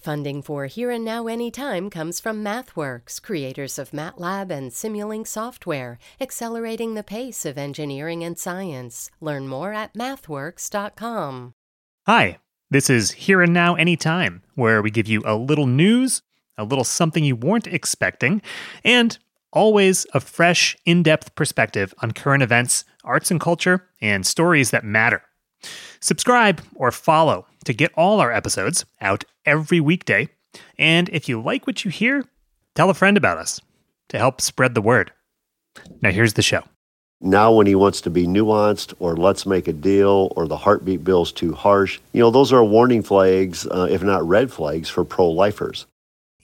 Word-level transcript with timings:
Funding 0.00 0.40
for 0.40 0.64
Here 0.64 0.90
and 0.90 1.04
Now 1.04 1.26
Anytime 1.26 1.90
comes 1.90 2.20
from 2.20 2.42
MathWorks, 2.42 3.20
creators 3.20 3.78
of 3.78 3.90
MATLAB 3.90 4.50
and 4.50 4.70
Simulink 4.70 5.26
software, 5.26 5.98
accelerating 6.18 6.94
the 6.94 7.02
pace 7.02 7.44
of 7.44 7.58
engineering 7.58 8.24
and 8.24 8.38
science. 8.38 9.10
Learn 9.20 9.46
more 9.46 9.74
at 9.74 9.92
mathworks.com. 9.92 11.52
Hi, 12.06 12.38
this 12.70 12.88
is 12.88 13.10
Here 13.10 13.42
and 13.42 13.52
Now 13.52 13.74
Anytime, 13.74 14.42
where 14.54 14.80
we 14.80 14.90
give 14.90 15.06
you 15.06 15.22
a 15.26 15.36
little 15.36 15.66
news, 15.66 16.22
a 16.56 16.64
little 16.64 16.84
something 16.84 17.22
you 17.22 17.36
weren't 17.36 17.66
expecting, 17.66 18.40
and 18.82 19.18
always 19.52 20.06
a 20.14 20.20
fresh, 20.20 20.78
in 20.86 21.02
depth 21.02 21.34
perspective 21.34 21.92
on 21.98 22.12
current 22.12 22.42
events, 22.42 22.84
arts 23.04 23.30
and 23.30 23.40
culture, 23.40 23.88
and 24.00 24.26
stories 24.26 24.70
that 24.70 24.84
matter. 24.84 25.22
Subscribe 26.00 26.62
or 26.74 26.90
follow 26.90 27.46
to 27.64 27.72
get 27.72 27.92
all 27.94 28.20
our 28.20 28.32
episodes 28.32 28.84
out 29.00 29.24
every 29.44 29.80
weekday. 29.80 30.28
And 30.78 31.08
if 31.10 31.28
you 31.28 31.40
like 31.40 31.66
what 31.66 31.84
you 31.84 31.90
hear, 31.90 32.24
tell 32.74 32.90
a 32.90 32.94
friend 32.94 33.16
about 33.16 33.38
us 33.38 33.60
to 34.08 34.18
help 34.18 34.40
spread 34.40 34.74
the 34.74 34.82
word. 34.82 35.12
Now, 36.02 36.10
here's 36.10 36.34
the 36.34 36.42
show. 36.42 36.62
Now, 37.22 37.52
when 37.52 37.66
he 37.66 37.74
wants 37.74 38.00
to 38.02 38.10
be 38.10 38.26
nuanced 38.26 38.94
or 38.98 39.14
let's 39.14 39.44
make 39.44 39.68
a 39.68 39.74
deal 39.74 40.32
or 40.36 40.48
the 40.48 40.56
heartbeat 40.56 41.04
bill's 41.04 41.32
too 41.32 41.52
harsh, 41.52 42.00
you 42.12 42.20
know, 42.20 42.30
those 42.30 42.50
are 42.50 42.64
warning 42.64 43.02
flags, 43.02 43.66
uh, 43.66 43.86
if 43.90 44.02
not 44.02 44.26
red 44.26 44.50
flags, 44.50 44.88
for 44.88 45.04
pro 45.04 45.28
lifers. 45.28 45.86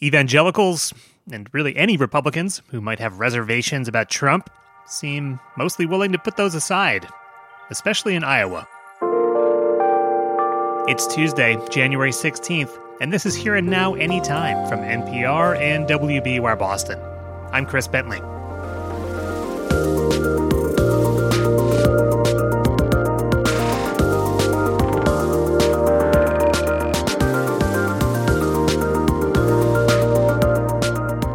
Evangelicals, 0.02 0.92
and 1.33 1.48
really 1.52 1.74
any 1.77 1.96
Republicans 1.96 2.60
who 2.69 2.83
might 2.83 2.98
have 2.98 3.20
reservations 3.20 3.88
about 3.88 4.10
Trump, 4.10 4.50
seem 4.86 5.41
mostly 5.56 5.86
willing 5.86 6.12
to 6.12 6.19
put 6.19 6.36
those 6.36 6.55
aside, 6.55 7.08
especially 7.70 8.14
in 8.14 8.22
Iowa. 8.22 8.69
It's 10.88 11.04
Tuesday, 11.12 11.58
January 11.68 12.12
16th, 12.12 12.78
and 13.00 13.12
this 13.12 13.27
is 13.27 13.34
Here 13.34 13.56
and 13.56 13.66
Now 13.66 13.94
Anytime 13.94 14.68
from 14.68 14.78
NPR 14.78 15.58
and 15.58 15.84
WBUR 15.88 16.56
Boston. 16.56 17.00
I'm 17.50 17.66
Chris 17.66 17.88
Bentley. 17.88 18.19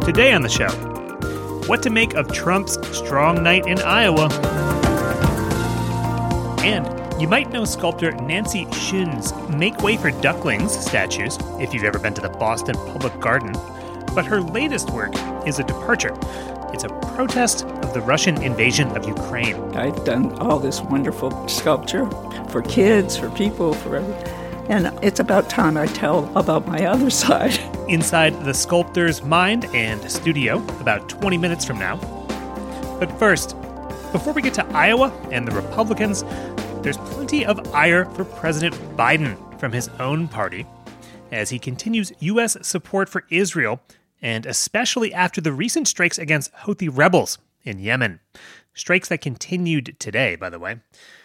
Today 0.06 0.32
on 0.32 0.40
the 0.40 0.48
show, 0.48 0.70
what 1.66 1.82
to 1.82 1.90
make 1.90 2.14
of 2.14 2.32
Trump's 2.32 2.78
strong 2.96 3.42
night 3.42 3.66
in 3.66 3.78
Iowa, 3.82 4.30
and 6.64 7.02
you 7.20 7.28
might 7.28 7.50
know 7.50 7.66
sculptor 7.66 8.12
Nancy 8.12 8.66
Make 8.92 9.78
Way 9.78 9.96
for 9.96 10.10
Ducklings 10.10 10.78
statues 10.78 11.38
if 11.58 11.72
you've 11.72 11.84
ever 11.84 11.98
been 11.98 12.12
to 12.12 12.20
the 12.20 12.28
Boston 12.28 12.74
Public 12.74 13.18
Garden, 13.20 13.52
but 14.14 14.26
her 14.26 14.42
latest 14.42 14.90
work 14.90 15.14
is 15.46 15.58
a 15.58 15.64
departure. 15.64 16.14
It's 16.74 16.84
a 16.84 16.90
protest 17.14 17.64
of 17.64 17.94
the 17.94 18.02
Russian 18.02 18.42
invasion 18.42 18.94
of 18.94 19.08
Ukraine. 19.08 19.56
I've 19.74 20.04
done 20.04 20.38
all 20.40 20.58
this 20.58 20.82
wonderful 20.82 21.48
sculpture 21.48 22.04
for 22.50 22.60
kids, 22.60 23.16
for 23.16 23.30
people, 23.30 23.72
for 23.72 23.96
everything. 23.96 24.28
And 24.68 24.92
it's 25.02 25.20
about 25.20 25.48
time 25.48 25.78
I 25.78 25.86
tell 25.86 26.30
about 26.36 26.66
my 26.66 26.84
other 26.84 27.08
side. 27.24 27.58
Inside 27.88 28.44
the 28.44 28.52
sculptor's 28.52 29.22
mind 29.22 29.64
and 29.74 30.10
studio, 30.10 30.58
about 30.80 31.08
20 31.08 31.38
minutes 31.38 31.64
from 31.64 31.78
now. 31.78 31.96
But 33.00 33.10
first, 33.18 33.56
before 34.12 34.34
we 34.34 34.42
get 34.42 34.52
to 34.54 34.66
Iowa 34.66 35.10
and 35.30 35.48
the 35.48 35.52
Republicans, 35.52 36.22
plenty 37.32 37.46
of 37.46 37.74
ire 37.74 38.04
for 38.04 38.26
President 38.26 38.74
Biden 38.94 39.58
from 39.58 39.72
his 39.72 39.88
own 39.98 40.28
party 40.28 40.66
as 41.30 41.48
he 41.48 41.58
continues 41.58 42.12
U.S. 42.20 42.58
support 42.60 43.08
for 43.08 43.24
Israel, 43.30 43.80
and 44.20 44.44
especially 44.44 45.14
after 45.14 45.40
the 45.40 45.50
recent 45.50 45.88
strikes 45.88 46.18
against 46.18 46.52
Houthi 46.52 46.90
rebels 46.92 47.38
in 47.62 47.78
Yemen. 47.78 48.20
Strikes 48.74 49.08
that 49.08 49.22
continued 49.22 49.96
today, 49.98 50.36
by 50.36 50.50
the 50.50 50.58
way. 50.58 50.80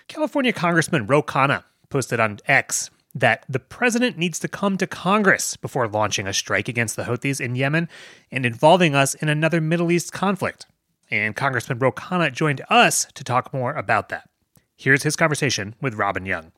California 0.08 0.54
Congressman 0.54 1.08
Ro 1.08 1.22
Khanna 1.22 1.66
posted 1.90 2.22
on 2.22 2.40
X 2.48 2.90
that 3.14 3.44
the 3.50 3.60
president 3.60 4.18
needs 4.18 4.40
to 4.40 4.48
come 4.48 4.78
to 4.78 4.88
Congress 4.88 5.58
before 5.58 5.90
launching 5.90 6.26
a 6.26 6.31
strike 6.31 6.70
against 6.70 6.96
the 6.96 7.04
Houthis 7.04 7.42
in 7.42 7.58
Yemen 7.58 7.90
and 8.31 8.46
involving 8.46 8.96
us 8.96 9.14
in 9.14 9.28
another 9.28 9.60
Middle 9.60 9.92
East 9.92 10.14
conflict. 10.14 10.68
And 11.12 11.36
Congressman 11.36 11.80
Ro 11.80 11.92
Khanna 11.92 12.31
joined 12.31 12.62
us 12.70 13.08
to 13.14 13.26
talk 13.26 13.54
more 13.54 13.74
about 13.74 14.08
that. 14.08 14.30
Here's 14.78 15.02
his 15.02 15.16
conversation 15.16 15.74
with 15.82 15.96
Robin 15.96 16.26
Young. 16.26 16.52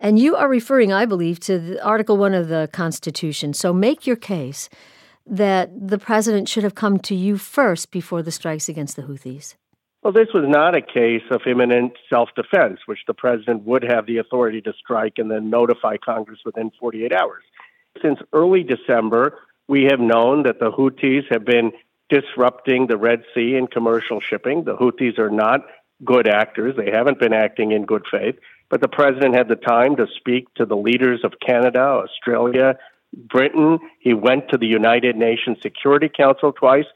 And 0.00 0.18
you 0.18 0.34
are 0.34 0.48
referring, 0.48 0.92
I 0.92 1.06
believe, 1.06 1.38
to 1.40 1.78
Article 1.82 2.16
1 2.16 2.34
of 2.34 2.48
the 2.48 2.68
Constitution. 2.72 3.54
So 3.54 3.72
make 3.72 4.06
your 4.06 4.16
case 4.16 4.68
that 5.24 5.70
the 5.88 5.98
president 5.98 6.48
should 6.48 6.64
have 6.64 6.74
come 6.74 6.98
to 6.98 7.14
you 7.14 7.38
first 7.38 7.92
before 7.92 8.22
the 8.22 8.32
strikes 8.32 8.68
against 8.68 8.96
the 8.96 9.02
Houthis. 9.02 9.54
Well, 10.02 10.12
this 10.12 10.28
was 10.34 10.44
not 10.46 10.76
a 10.76 10.82
case 10.82 11.22
of 11.30 11.40
imminent 11.46 11.94
self 12.10 12.30
defense, 12.36 12.80
which 12.86 13.00
the 13.06 13.14
president 13.14 13.62
would 13.62 13.82
have 13.82 14.06
the 14.06 14.18
authority 14.18 14.60
to 14.62 14.72
strike 14.72 15.14
and 15.16 15.30
then 15.30 15.48
notify 15.48 15.96
Congress 15.96 16.40
within 16.44 16.70
48 16.78 17.12
hours. 17.12 17.42
Since 18.02 18.20
early 18.32 18.62
December, 18.62 19.38
we 19.68 19.84
have 19.84 20.00
known 20.00 20.42
that 20.44 20.60
the 20.60 20.70
Houthis 20.70 21.24
have 21.30 21.44
been 21.44 21.72
disrupting 22.08 22.86
the 22.86 22.96
Red 22.96 23.22
Sea 23.34 23.56
in 23.56 23.66
commercial 23.66 24.20
shipping. 24.20 24.64
The 24.64 24.76
Houthis 24.76 25.18
are 25.18 25.30
not 25.30 25.62
good 26.04 26.28
actors. 26.28 26.74
They 26.76 26.90
haven't 26.90 27.18
been 27.18 27.32
acting 27.32 27.72
in 27.72 27.84
good 27.84 28.04
faith. 28.10 28.36
But 28.68 28.80
the 28.80 28.88
president 28.88 29.34
had 29.34 29.48
the 29.48 29.56
time 29.56 29.96
to 29.96 30.06
speak 30.16 30.52
to 30.54 30.66
the 30.66 30.76
leaders 30.76 31.20
of 31.24 31.34
Canada, 31.44 31.80
Australia, 31.80 32.78
Britain. 33.14 33.78
He 34.00 34.12
went 34.12 34.48
to 34.50 34.58
the 34.58 34.66
United 34.66 35.16
Nations 35.16 35.58
Security 35.62 36.08
Council 36.08 36.52
twice. 36.52 36.86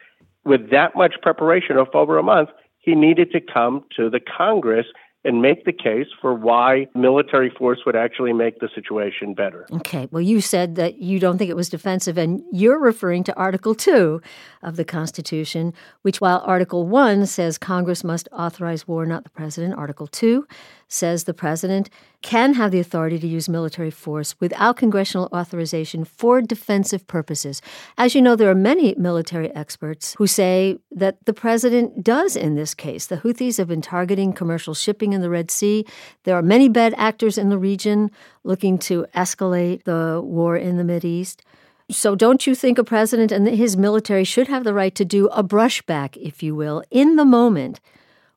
With 0.45 0.71
that 0.71 0.97
much 0.97 1.15
preparation 1.23 1.77
of 1.77 1.89
over 1.95 2.19
a 2.19 2.23
month, 2.23 2.51
he 2.79 2.95
needed 2.95 3.31
to 3.33 3.41
come 3.41 3.85
to 3.97 4.11
the 4.11 4.21
Congress 4.21 4.87
and 5.25 5.43
make 5.43 5.65
the 5.65 5.73
case 5.73 6.07
for 6.21 6.35
why 6.35 6.87
military 6.95 7.51
force 7.51 7.81
would 7.85 7.97
actually 7.97 8.33
make 8.33 8.59
the 8.61 8.69
situation 8.75 9.35
better. 9.35 9.67
Okay. 9.73 10.09
Well, 10.11 10.23
you 10.23 10.41
said 10.41 10.77
that 10.77 10.99
you 10.99 11.19
don't 11.19 11.37
think 11.37 11.51
it 11.51 11.57
was 11.57 11.69
defensive, 11.69 12.17
and 12.17 12.43
you're 12.53 12.81
referring 12.81 13.25
to 13.25 13.37
Article 13.37 13.75
2 13.75 14.23
of 14.63 14.77
the 14.77 14.85
Constitution, 14.85 15.75
which, 16.03 16.21
while 16.21 16.43
Article 16.47 16.87
1 16.87 17.27
says 17.27 17.59
Congress 17.59 18.03
must 18.03 18.29
authorize 18.33 18.89
war, 18.89 19.05
not 19.05 19.25
the 19.25 19.31
president, 19.31 19.75
Article 19.75 20.07
2 20.07 20.47
says 20.91 21.25
the 21.25 21.33
president 21.33 21.89
can 22.21 22.55
have 22.55 22.71
the 22.71 22.81
authority 22.81 23.19
to 23.19 23.27
use 23.27 23.49
military 23.49 23.91
force 23.91 24.39
without 24.41 24.77
congressional 24.77 25.29
authorization 25.33 26.05
for 26.05 26.43
defensive 26.43 27.07
purposes. 27.07 27.63
As 27.97 28.15
you 28.15 28.21
know, 28.21 28.37
there 28.37 28.51
are 28.51 28.55
many 28.55 28.95
military 28.99 29.55
experts 29.55 30.15
who 30.19 30.27
say 30.27 30.79
that 30.91 31.25
the 31.25 31.33
president 31.33 32.05
does 32.05 32.37
in 32.37 32.57
this 32.57 32.75
case. 32.75 33.07
The 33.07 33.19
Houthis 33.19 33.57
have 33.57 33.69
been 33.69 33.81
targeting 33.81 34.33
commercial 34.33 34.75
shipping 34.75 35.13
in 35.13 35.23
the 35.23 35.31
Red 35.31 35.51
Sea. 35.51 35.87
There 36.25 36.37
are 36.37 36.43
many 36.43 36.69
bad 36.69 36.93
actors 36.99 37.39
in 37.39 37.49
the 37.49 37.59
region 37.59 38.11
looking 38.45 38.77
to 38.81 39.07
escalate 39.15 39.85
the 39.85 40.21
war 40.23 40.57
in 40.57 40.77
the 40.77 41.01
East. 41.07 41.43
So, 41.91 42.15
don't 42.15 42.47
you 42.47 42.55
think 42.55 42.79
a 42.79 42.85
president 42.85 43.33
and 43.33 43.49
his 43.49 43.77
military 43.77 44.25
should 44.25 44.49
have 44.49 44.65
the 44.65 44.75
right 44.75 44.95
to 44.95 45.05
do 45.05 45.27
a 45.29 45.43
brushback, 45.43 46.17
if 46.17 46.43
you 46.43 46.55
will, 46.55 46.85
in 46.91 47.17
the 47.17 47.25
moment 47.25 47.81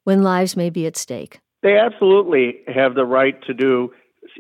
when 0.03 0.23
lives 0.23 0.55
may 0.55 0.69
be 0.69 0.87
at 0.87 0.97
stake? 0.97 1.42
They 1.63 1.77
absolutely 1.77 2.59
have 2.67 2.93
the 2.93 3.05
right 3.05 3.41
to 3.47 3.53
do 3.53 3.91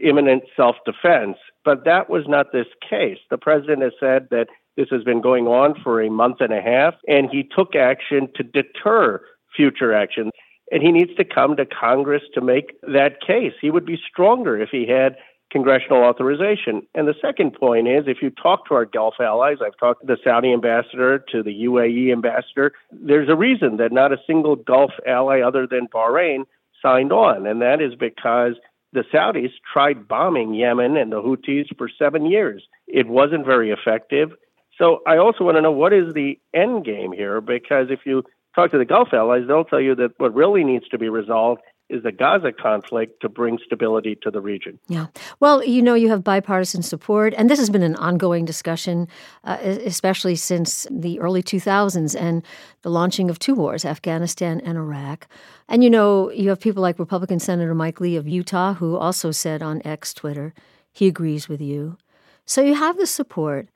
imminent 0.01 0.43
self 0.55 0.75
defense, 0.85 1.37
but 1.63 1.85
that 1.85 2.09
was 2.09 2.25
not 2.27 2.51
this 2.51 2.67
case. 2.87 3.17
The 3.29 3.37
president 3.37 3.81
has 3.81 3.93
said 3.99 4.27
that 4.31 4.47
this 4.75 4.87
has 4.91 5.03
been 5.03 5.21
going 5.21 5.47
on 5.47 5.75
for 5.83 6.01
a 6.01 6.09
month 6.09 6.41
and 6.41 6.53
a 6.53 6.61
half, 6.61 6.95
and 7.07 7.29
he 7.31 7.43
took 7.43 7.75
action 7.75 8.27
to 8.35 8.43
deter 8.43 9.21
future 9.55 9.93
action. 9.93 10.31
And 10.71 10.81
he 10.81 10.91
needs 10.91 11.15
to 11.15 11.23
come 11.23 11.55
to 11.55 11.65
Congress 11.65 12.23
to 12.33 12.41
make 12.41 12.79
that 12.81 13.21
case. 13.25 13.53
He 13.61 13.69
would 13.69 13.85
be 13.85 13.99
stronger 14.09 14.59
if 14.59 14.69
he 14.69 14.87
had 14.87 15.15
congressional 15.51 16.03
authorization. 16.03 16.81
And 16.95 17.07
the 17.07 17.13
second 17.21 17.53
point 17.53 17.87
is 17.87 18.05
if 18.07 18.23
you 18.23 18.31
talk 18.31 18.67
to 18.67 18.73
our 18.73 18.85
Gulf 18.85 19.15
allies, 19.19 19.57
I've 19.63 19.77
talked 19.77 20.01
to 20.01 20.07
the 20.07 20.17
Saudi 20.23 20.51
ambassador, 20.51 21.23
to 21.31 21.43
the 21.43 21.65
UAE 21.65 22.11
ambassador, 22.11 22.73
there's 22.91 23.29
a 23.29 23.35
reason 23.35 23.77
that 23.77 23.91
not 23.91 24.11
a 24.11 24.17
single 24.25 24.55
Gulf 24.55 24.91
ally 25.05 25.41
other 25.41 25.67
than 25.67 25.87
Bahrain 25.87 26.45
signed 26.83 27.11
on, 27.11 27.47
and 27.47 27.61
that 27.61 27.81
is 27.81 27.95
because 27.95 28.53
the 28.91 29.03
Saudis 29.11 29.51
tried 29.71 30.07
bombing 30.07 30.53
Yemen 30.53 30.97
and 30.97 31.11
the 31.11 31.21
Houthis 31.21 31.75
for 31.77 31.89
seven 31.89 32.27
years. 32.27 32.63
It 32.87 33.07
wasn't 33.07 33.45
very 33.45 33.71
effective. 33.71 34.33
So 34.77 35.01
I 35.07 35.17
also 35.17 35.43
want 35.43 35.57
to 35.57 35.61
know 35.61 35.71
what 35.71 35.93
is 35.93 36.13
the 36.13 36.39
end 36.53 36.85
game 36.85 37.11
here, 37.11 37.41
because 37.41 37.87
if 37.89 38.01
you 38.05 38.23
talk 38.55 38.71
to 38.71 38.77
the 38.77 38.85
Gulf 38.85 39.09
allies, 39.13 39.43
they'll 39.47 39.65
tell 39.65 39.81
you 39.81 39.95
that 39.95 40.11
what 40.17 40.35
really 40.35 40.63
needs 40.63 40.87
to 40.89 40.99
be 40.99 41.09
resolved 41.09 41.61
is 41.93 42.03
the 42.03 42.11
Gaza 42.11 42.51
conflict 42.51 43.21
to 43.21 43.29
bring 43.29 43.59
stability 43.65 44.17
to 44.23 44.31
the 44.31 44.41
region. 44.41 44.79
Yeah. 44.87 45.07
Well, 45.39 45.63
you 45.63 45.81
know, 45.81 45.93
you 45.93 46.09
have 46.09 46.23
bipartisan 46.23 46.81
support, 46.81 47.33
and 47.37 47.49
this 47.49 47.59
has 47.59 47.69
been 47.69 47.83
an 47.83 47.95
ongoing 47.95 48.45
discussion, 48.45 49.07
uh, 49.43 49.57
especially 49.61 50.35
since 50.35 50.87
the 50.89 51.19
early 51.19 51.43
2000s 51.43 52.19
and 52.19 52.43
the 52.81 52.89
launching 52.89 53.29
of 53.29 53.39
two 53.39 53.53
wars, 53.53 53.85
Afghanistan 53.85 54.59
and 54.61 54.77
Iraq. 54.77 55.27
And 55.69 55.83
you 55.83 55.89
know, 55.89 56.31
you 56.31 56.49
have 56.49 56.59
people 56.59 56.81
like 56.81 56.99
Republican 56.99 57.39
Senator 57.39 57.75
Mike 57.75 58.01
Lee 58.01 58.15
of 58.15 58.27
Utah, 58.27 58.73
who 58.73 58.97
also 58.97 59.31
said 59.31 59.61
on 59.61 59.81
X 59.85 60.13
Twitter, 60.13 60.53
he 60.91 61.07
agrees 61.07 61.47
with 61.47 61.61
you. 61.61 61.97
So 62.45 62.61
you 62.61 62.75
have 62.75 62.97
the 62.97 63.07
support. 63.07 63.69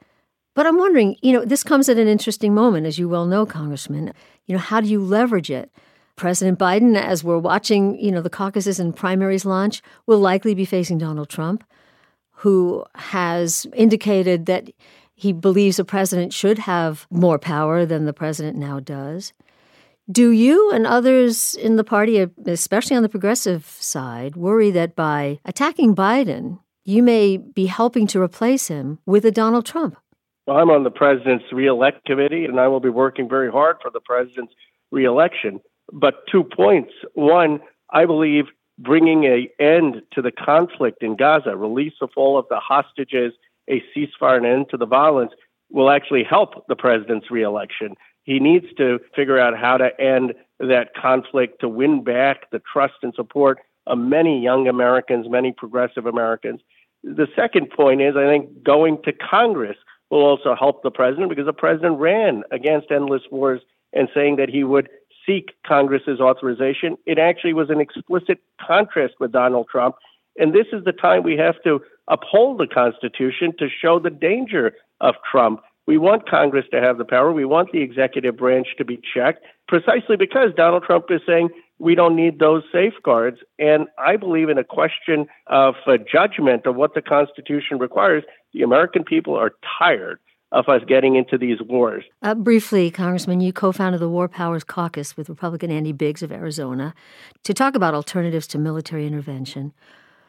But 0.53 0.65
I'm 0.65 0.79
wondering, 0.79 1.17
you 1.21 1.33
know, 1.33 1.45
this 1.45 1.63
comes 1.63 1.87
at 1.87 1.99
an 1.99 2.07
interesting 2.07 2.55
moment, 2.55 2.87
as 2.87 2.97
you 2.97 3.07
well 3.07 3.27
know, 3.27 3.45
Congressman. 3.45 4.11
You 4.47 4.55
know, 4.55 4.59
how 4.59 4.81
do 4.81 4.87
you 4.87 4.99
leverage 4.99 5.51
it? 5.51 5.71
President 6.17 6.59
Biden, 6.59 6.97
as 6.97 7.23
we're 7.23 7.37
watching, 7.37 7.97
you 7.99 8.11
know, 8.11 8.21
the 8.21 8.29
caucuses 8.29 8.79
and 8.79 8.95
primaries 8.95 9.45
launch, 9.45 9.81
will 10.07 10.19
likely 10.19 10.53
be 10.53 10.65
facing 10.65 10.97
Donald 10.97 11.29
Trump, 11.29 11.63
who 12.31 12.83
has 12.95 13.67
indicated 13.73 14.47
that 14.47 14.69
he 15.13 15.31
believes 15.31 15.79
a 15.79 15.85
president 15.85 16.33
should 16.33 16.59
have 16.59 17.07
more 17.09 17.39
power 17.39 17.85
than 17.85 18.05
the 18.05 18.13
president 18.13 18.57
now 18.57 18.79
does. 18.79 19.31
Do 20.11 20.31
you 20.31 20.71
and 20.71 20.87
others 20.87 21.53
in 21.55 21.75
the 21.75 21.83
party, 21.83 22.25
especially 22.45 22.95
on 22.95 23.03
the 23.03 23.09
progressive 23.09 23.65
side, 23.65 24.35
worry 24.35 24.71
that 24.71 24.95
by 24.95 25.39
attacking 25.45 25.95
Biden, 25.95 26.59
you 26.83 27.03
may 27.03 27.37
be 27.37 27.65
helping 27.65 28.07
to 28.07 28.21
replace 28.21 28.69
him 28.69 28.99
with 29.05 29.25
a 29.25 29.31
Donald 29.31 29.65
Trump? 29.65 29.97
Well, 30.47 30.57
I'm 30.57 30.69
on 30.69 30.83
the 30.83 30.89
president's 30.89 31.45
reelect 31.51 32.05
committee, 32.05 32.45
and 32.45 32.59
I 32.59 32.69
will 32.69 32.79
be 32.79 32.89
working 32.89 33.27
very 33.27 33.51
hard 33.51 33.77
for 33.81 33.91
the 33.91 33.99
president's 33.99 34.53
reelection. 34.91 35.59
But 35.91 36.25
two 36.27 36.43
points. 36.43 36.91
One, 37.13 37.59
I 37.91 38.05
believe 38.05 38.45
bringing 38.77 39.25
an 39.25 39.47
end 39.59 40.01
to 40.13 40.21
the 40.21 40.31
conflict 40.31 41.01
in 41.01 41.15
Gaza, 41.15 41.55
release 41.55 41.95
of 42.01 42.09
all 42.15 42.37
of 42.37 42.45
the 42.49 42.59
hostages, 42.59 43.33
a 43.69 43.83
ceasefire, 43.95 44.37
and 44.37 44.45
end 44.45 44.69
to 44.69 44.77
the 44.77 44.85
violence 44.85 45.31
will 45.69 45.89
actually 45.89 46.23
help 46.23 46.67
the 46.67 46.75
president's 46.75 47.29
reelection. 47.29 47.95
He 48.23 48.39
needs 48.39 48.65
to 48.77 48.99
figure 49.15 49.39
out 49.39 49.57
how 49.57 49.77
to 49.77 49.99
end 49.99 50.33
that 50.59 50.93
conflict 50.95 51.61
to 51.61 51.69
win 51.69 52.03
back 52.03 52.49
the 52.51 52.61
trust 52.71 52.95
and 53.01 53.13
support 53.15 53.59
of 53.85 53.97
many 53.97 54.41
young 54.41 54.67
Americans, 54.67 55.27
many 55.29 55.51
progressive 55.51 56.05
Americans. 56.05 56.61
The 57.03 57.27
second 57.35 57.69
point 57.69 58.01
is 58.01 58.15
I 58.15 58.25
think 58.25 58.63
going 58.63 59.01
to 59.03 59.13
Congress 59.13 59.77
will 60.09 60.23
also 60.23 60.55
help 60.55 60.83
the 60.83 60.91
president 60.91 61.29
because 61.29 61.45
the 61.45 61.53
president 61.53 61.99
ran 61.99 62.43
against 62.51 62.91
endless 62.91 63.23
wars 63.31 63.61
and 63.93 64.09
saying 64.13 64.37
that 64.37 64.49
he 64.49 64.63
would 64.63 64.89
seek 65.27 65.55
Congress's 65.65 66.19
authorization. 66.19 66.97
It 67.05 67.19
actually 67.19 67.53
was 67.53 67.69
an 67.69 67.81
explicit 67.81 68.39
contrast 68.65 69.15
with 69.19 69.31
Donald 69.31 69.67
Trump. 69.69 69.95
And 70.39 70.53
this 70.53 70.67
is 70.71 70.83
the 70.85 70.93
time 70.93 71.23
we 71.23 71.37
have 71.37 71.61
to 71.63 71.81
uphold 72.07 72.59
the 72.59 72.67
Constitution 72.67 73.53
to 73.59 73.67
show 73.69 73.99
the 73.99 74.09
danger 74.09 74.73
of 75.01 75.15
Trump. 75.29 75.61
We 75.85 75.97
want 75.97 76.29
Congress 76.29 76.65
to 76.71 76.81
have 76.81 76.97
the 76.97 77.05
power. 77.05 77.31
We 77.31 77.45
want 77.45 77.71
the 77.71 77.81
executive 77.81 78.37
branch 78.37 78.67
to 78.77 78.85
be 78.85 78.99
checked 79.13 79.43
precisely 79.67 80.15
because 80.15 80.53
Donald 80.55 80.83
Trump 80.83 81.05
is 81.09 81.21
saying 81.25 81.49
we 81.79 81.95
don't 81.95 82.15
need 82.15 82.39
those 82.39 82.63
safeguards. 82.71 83.39
And 83.59 83.87
I 83.97 84.17
believe 84.17 84.49
in 84.49 84.57
a 84.57 84.63
question 84.63 85.27
of 85.47 85.75
uh, 85.85 85.97
judgment 86.11 86.65
of 86.65 86.75
what 86.75 86.93
the 86.93 87.01
Constitution 87.01 87.77
requires, 87.77 88.23
the 88.53 88.63
American 88.63 89.03
people 89.03 89.35
are 89.35 89.51
tired 89.79 90.19
of 90.51 90.69
us 90.69 90.81
getting 90.87 91.15
into 91.15 91.37
these 91.37 91.61
wars. 91.61 92.03
Uh, 92.21 92.35
briefly, 92.35 92.89
Congressman, 92.89 93.41
you 93.41 93.51
co 93.51 93.71
founded 93.71 94.01
the 94.01 94.09
War 94.09 94.27
Powers 94.27 94.63
Caucus 94.63 95.17
with 95.17 95.29
Republican 95.29 95.71
Andy 95.71 95.91
Biggs 95.91 96.23
of 96.23 96.31
Arizona 96.31 96.93
to 97.43 97.53
talk 97.53 97.75
about 97.75 97.93
alternatives 97.93 98.47
to 98.47 98.57
military 98.57 99.05
intervention. 99.05 99.73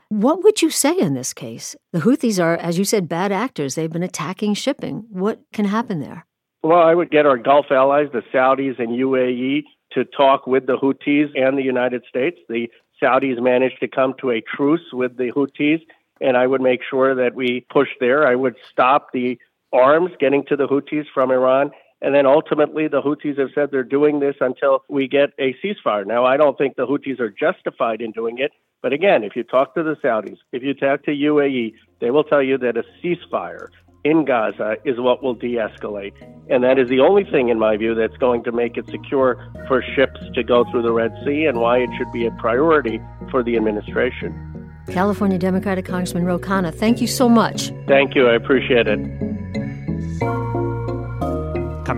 What 0.08 0.42
would 0.42 0.62
you 0.62 0.70
say 0.70 0.98
in 0.98 1.14
this 1.14 1.34
case? 1.34 1.76
The 1.92 2.00
Houthis 2.00 2.42
are, 2.42 2.56
as 2.56 2.78
you 2.78 2.84
said, 2.84 3.08
bad 3.08 3.30
actors. 3.30 3.74
They've 3.74 3.92
been 3.92 4.02
attacking 4.02 4.54
shipping. 4.54 5.04
What 5.10 5.40
can 5.52 5.66
happen 5.66 6.00
there? 6.00 6.24
Well, 6.62 6.80
I 6.80 6.94
would 6.94 7.10
get 7.10 7.26
our 7.26 7.36
Gulf 7.36 7.66
allies, 7.70 8.08
the 8.12 8.22
Saudis 8.32 8.78
and 8.78 8.88
UAE, 8.88 9.64
to 9.92 10.04
talk 10.04 10.46
with 10.46 10.66
the 10.66 10.76
Houthis 10.76 11.30
and 11.38 11.56
the 11.56 11.62
United 11.62 12.04
States. 12.08 12.38
The 12.48 12.68
Saudis 13.02 13.40
managed 13.40 13.80
to 13.80 13.88
come 13.88 14.14
to 14.20 14.30
a 14.30 14.40
truce 14.40 14.92
with 14.92 15.16
the 15.16 15.30
Houthis, 15.30 15.82
and 16.20 16.36
I 16.36 16.46
would 16.46 16.60
make 16.60 16.80
sure 16.88 17.14
that 17.14 17.34
we 17.34 17.66
push 17.70 17.88
there. 18.00 18.26
I 18.26 18.34
would 18.34 18.56
stop 18.70 19.12
the 19.12 19.38
arms 19.72 20.10
getting 20.20 20.44
to 20.48 20.56
the 20.56 20.66
Houthis 20.66 21.04
from 21.12 21.30
Iran. 21.30 21.70
And 22.00 22.14
then 22.14 22.26
ultimately, 22.26 22.86
the 22.86 23.02
Houthis 23.02 23.38
have 23.38 23.48
said 23.54 23.70
they're 23.72 23.82
doing 23.82 24.20
this 24.20 24.36
until 24.40 24.84
we 24.88 25.08
get 25.08 25.30
a 25.38 25.54
ceasefire. 25.64 26.06
Now, 26.06 26.24
I 26.24 26.36
don't 26.36 26.56
think 26.56 26.76
the 26.76 26.86
Houthis 26.86 27.18
are 27.18 27.30
justified 27.30 28.00
in 28.00 28.12
doing 28.12 28.38
it. 28.38 28.52
But 28.82 28.92
again, 28.92 29.24
if 29.24 29.34
you 29.34 29.42
talk 29.42 29.74
to 29.74 29.82
the 29.82 29.96
Saudis, 29.96 30.38
if 30.52 30.62
you 30.62 30.74
talk 30.74 31.02
to 31.04 31.10
UAE, 31.10 31.74
they 32.00 32.10
will 32.10 32.22
tell 32.22 32.42
you 32.42 32.56
that 32.58 32.76
a 32.76 32.84
ceasefire 33.02 33.66
in 34.04 34.24
Gaza 34.24 34.76
is 34.84 35.00
what 35.00 35.22
will 35.22 35.34
de 35.34 35.54
escalate. 35.54 36.12
And 36.48 36.62
that 36.62 36.78
is 36.78 36.88
the 36.88 37.00
only 37.00 37.24
thing, 37.24 37.48
in 37.48 37.58
my 37.58 37.76
view, 37.76 37.96
that's 37.96 38.16
going 38.18 38.44
to 38.44 38.52
make 38.52 38.76
it 38.76 38.86
secure 38.86 39.52
for 39.66 39.82
ships 39.96 40.20
to 40.34 40.44
go 40.44 40.64
through 40.70 40.82
the 40.82 40.92
Red 40.92 41.12
Sea 41.24 41.46
and 41.46 41.60
why 41.60 41.78
it 41.78 41.90
should 41.98 42.10
be 42.12 42.26
a 42.26 42.30
priority 42.32 43.00
for 43.30 43.42
the 43.42 43.56
administration. 43.56 44.70
California 44.86 45.38
Democratic 45.38 45.84
Congressman 45.84 46.24
Ro 46.24 46.38
Khanna, 46.38 46.72
thank 46.72 47.00
you 47.00 47.06
so 47.06 47.28
much. 47.28 47.72
Thank 47.86 48.14
you. 48.14 48.28
I 48.28 48.34
appreciate 48.34 48.86
it. 48.86 49.27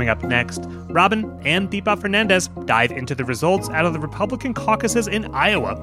Coming 0.00 0.08
up 0.08 0.22
next, 0.22 0.64
Robin 0.88 1.38
and 1.44 1.70
Deepa 1.70 2.00
Fernandez 2.00 2.48
dive 2.64 2.90
into 2.90 3.14
the 3.14 3.22
results 3.22 3.68
out 3.68 3.84
of 3.84 3.92
the 3.92 3.98
Republican 3.98 4.54
caucuses 4.54 5.06
in 5.06 5.26
Iowa. 5.34 5.74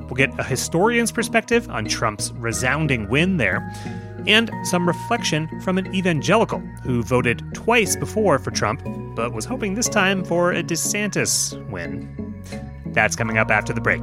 We'll 0.00 0.16
get 0.16 0.36
a 0.36 0.42
historian's 0.42 1.12
perspective 1.12 1.70
on 1.70 1.84
Trump's 1.84 2.32
resounding 2.32 3.08
win 3.08 3.36
there 3.36 3.72
and 4.26 4.50
some 4.64 4.84
reflection 4.84 5.60
from 5.60 5.78
an 5.78 5.94
evangelical 5.94 6.58
who 6.82 7.04
voted 7.04 7.40
twice 7.54 7.94
before 7.94 8.40
for 8.40 8.50
Trump, 8.50 8.82
but 9.14 9.32
was 9.32 9.44
hoping 9.44 9.74
this 9.74 9.88
time 9.88 10.24
for 10.24 10.50
a 10.50 10.64
DeSantis 10.64 11.54
win. 11.70 12.34
That's 12.86 13.14
coming 13.14 13.38
up 13.38 13.52
after 13.52 13.72
the 13.72 13.80
break. 13.80 14.02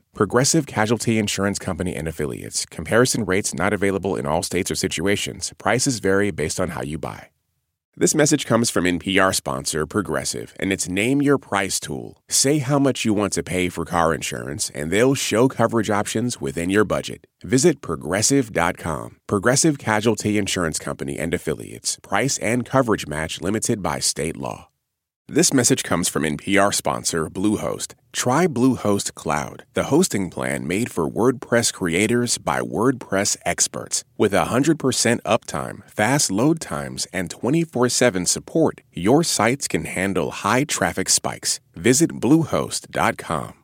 Progressive 0.13 0.65
Casualty 0.67 1.17
Insurance 1.17 1.57
Company 1.57 1.95
and 1.95 2.05
Affiliates. 2.05 2.65
Comparison 2.65 3.23
rates 3.23 3.53
not 3.53 3.71
available 3.71 4.17
in 4.17 4.25
all 4.25 4.43
states 4.43 4.69
or 4.69 4.75
situations. 4.75 5.53
Prices 5.57 5.99
vary 5.99 6.31
based 6.31 6.59
on 6.59 6.69
how 6.69 6.81
you 6.81 6.97
buy. 6.97 7.29
This 7.95 8.13
message 8.13 8.45
comes 8.45 8.69
from 8.69 8.83
NPR 8.83 9.33
sponsor 9.33 9.85
Progressive, 9.85 10.53
and 10.59 10.73
it's 10.73 10.89
Name 10.89 11.21
Your 11.21 11.37
Price 11.37 11.79
tool. 11.79 12.21
Say 12.27 12.59
how 12.59 12.77
much 12.77 13.05
you 13.05 13.13
want 13.13 13.31
to 13.33 13.43
pay 13.43 13.69
for 13.69 13.85
car 13.85 14.13
insurance, 14.13 14.69
and 14.71 14.91
they'll 14.91 15.15
show 15.15 15.47
coverage 15.47 15.89
options 15.89 16.41
within 16.41 16.69
your 16.69 16.83
budget. 16.83 17.25
Visit 17.41 17.79
progressive.com. 17.79 19.17
Progressive 19.27 19.77
Casualty 19.77 20.37
Insurance 20.37 20.77
Company 20.77 21.17
and 21.17 21.33
Affiliates. 21.33 21.99
Price 22.01 22.37
and 22.39 22.65
coverage 22.65 23.07
match 23.07 23.39
limited 23.39 23.81
by 23.81 23.99
state 23.99 24.35
law. 24.35 24.67
This 25.29 25.53
message 25.53 25.83
comes 25.83 26.09
from 26.09 26.23
NPR 26.23 26.73
sponsor 26.73 27.29
Bluehost. 27.29 27.93
Try 28.11 28.45
Bluehost 28.45 29.15
Cloud, 29.15 29.65
the 29.73 29.85
hosting 29.85 30.29
plan 30.29 30.67
made 30.67 30.91
for 30.91 31.09
WordPress 31.09 31.73
creators 31.73 32.37
by 32.37 32.59
WordPress 32.59 33.37
experts. 33.45 34.03
With 34.17 34.33
100% 34.33 35.21
uptime, 35.21 35.89
fast 35.89 36.29
load 36.29 36.59
times, 36.59 37.07
and 37.11 37.29
24 37.29 37.89
7 37.89 38.25
support, 38.25 38.81
your 38.93 39.23
sites 39.23 39.67
can 39.67 39.85
handle 39.85 40.31
high 40.31 40.65
traffic 40.65 41.09
spikes. 41.09 41.59
Visit 41.75 42.19
Bluehost.com. 42.19 43.60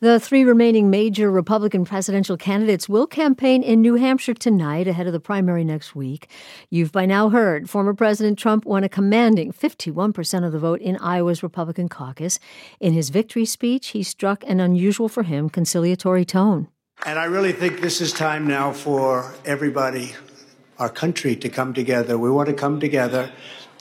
The 0.00 0.20
three 0.20 0.44
remaining 0.44 0.90
major 0.90 1.28
Republican 1.28 1.84
presidential 1.84 2.36
candidates 2.36 2.88
will 2.88 3.08
campaign 3.08 3.64
in 3.64 3.80
New 3.80 3.96
Hampshire 3.96 4.34
tonight 4.34 4.86
ahead 4.86 5.08
of 5.08 5.12
the 5.12 5.18
primary 5.18 5.64
next 5.64 5.96
week. 5.96 6.28
You've 6.70 6.92
by 6.92 7.04
now 7.04 7.30
heard 7.30 7.68
former 7.68 7.92
President 7.92 8.38
Trump 8.38 8.64
won 8.64 8.84
a 8.84 8.88
commanding 8.88 9.52
51% 9.52 10.46
of 10.46 10.52
the 10.52 10.58
vote 10.60 10.80
in 10.80 10.98
Iowa's 10.98 11.42
Republican 11.42 11.88
caucus. 11.88 12.38
In 12.78 12.92
his 12.92 13.10
victory 13.10 13.44
speech, 13.44 13.88
he 13.88 14.04
struck 14.04 14.44
an 14.46 14.60
unusual 14.60 15.08
for 15.08 15.24
him 15.24 15.50
conciliatory 15.50 16.24
tone. 16.24 16.68
And 17.04 17.18
I 17.18 17.24
really 17.24 17.52
think 17.52 17.80
this 17.80 18.00
is 18.00 18.12
time 18.12 18.46
now 18.46 18.72
for 18.72 19.34
everybody, 19.44 20.14
our 20.78 20.90
country, 20.90 21.34
to 21.34 21.48
come 21.48 21.74
together. 21.74 22.16
We 22.16 22.30
want 22.30 22.48
to 22.50 22.54
come 22.54 22.78
together. 22.78 23.32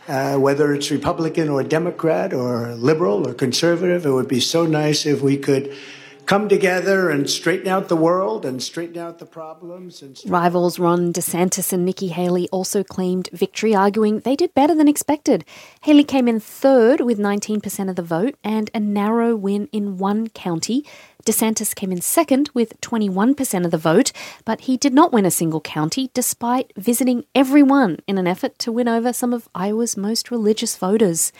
Uh, 0.08 0.38
whether 0.38 0.74
it's 0.74 0.90
Republican 0.90 1.50
or 1.50 1.62
Democrat 1.62 2.34
or 2.34 2.74
liberal 2.74 3.28
or 3.28 3.36
conservative, 3.36 4.04
it 4.04 4.12
would 4.12 4.28
be 4.28 4.40
so 4.40 4.66
nice 4.66 5.06
if 5.06 5.22
we 5.22 5.38
could 5.38 5.78
come 6.28 6.50
together 6.50 7.10
and 7.10 7.30
straighten 7.30 7.70
out 7.70 7.88
the 7.88 7.96
world 7.96 8.46
and 8.46 8.62
straighten 8.62 8.98
out 8.98 9.18
the 9.18 9.26
problems. 9.26 10.04
Rivals 10.28 10.78
Ron 10.78 11.14
DeSantis 11.14 11.72
and 11.72 11.86
Nikki 11.86 12.10
Haley 12.10 12.50
also 12.50 12.84
claimed 12.84 13.30
victory, 13.32 13.74
arguing 13.74 14.20
they 14.20 14.36
did 14.36 14.54
better 14.54 14.76
than 14.76 14.90
expected. 14.90 15.46
Haley 15.84 16.04
came 16.04 16.28
in 16.28 16.42
third 16.42 17.00
with 17.00 17.18
19% 17.18 17.90
of 17.90 17.96
the 17.96 18.04
vote 18.04 18.36
and 18.44 18.70
a 18.74 18.80
narrow 18.80 19.36
win 19.38 19.70
in 19.72 19.98
one 19.98 20.28
county. 20.28 20.86
DeSantis 21.26 21.76
came 21.76 21.92
in 21.92 22.00
second 22.00 22.50
with 22.54 22.80
21% 22.80 23.66
of 23.66 23.72
the 23.72 23.78
vote, 23.78 24.14
but 24.46 24.62
he 24.62 24.78
did 24.78 24.94
not 24.94 25.12
win 25.12 25.26
a 25.26 25.32
single 25.32 25.60
county 25.60 26.10
despite 26.14 26.72
visiting 26.78 27.26
every 27.36 27.64
one 27.64 28.00
in 28.08 28.18
an 28.18 28.28
effort 28.28 28.58
to 28.60 28.72
win 28.72 28.88
over 28.88 29.12
some 29.12 29.34
of 29.34 29.50
Iowa's 29.54 29.98
most 29.98 30.32
religious 30.32 30.78
voters. 30.78 31.34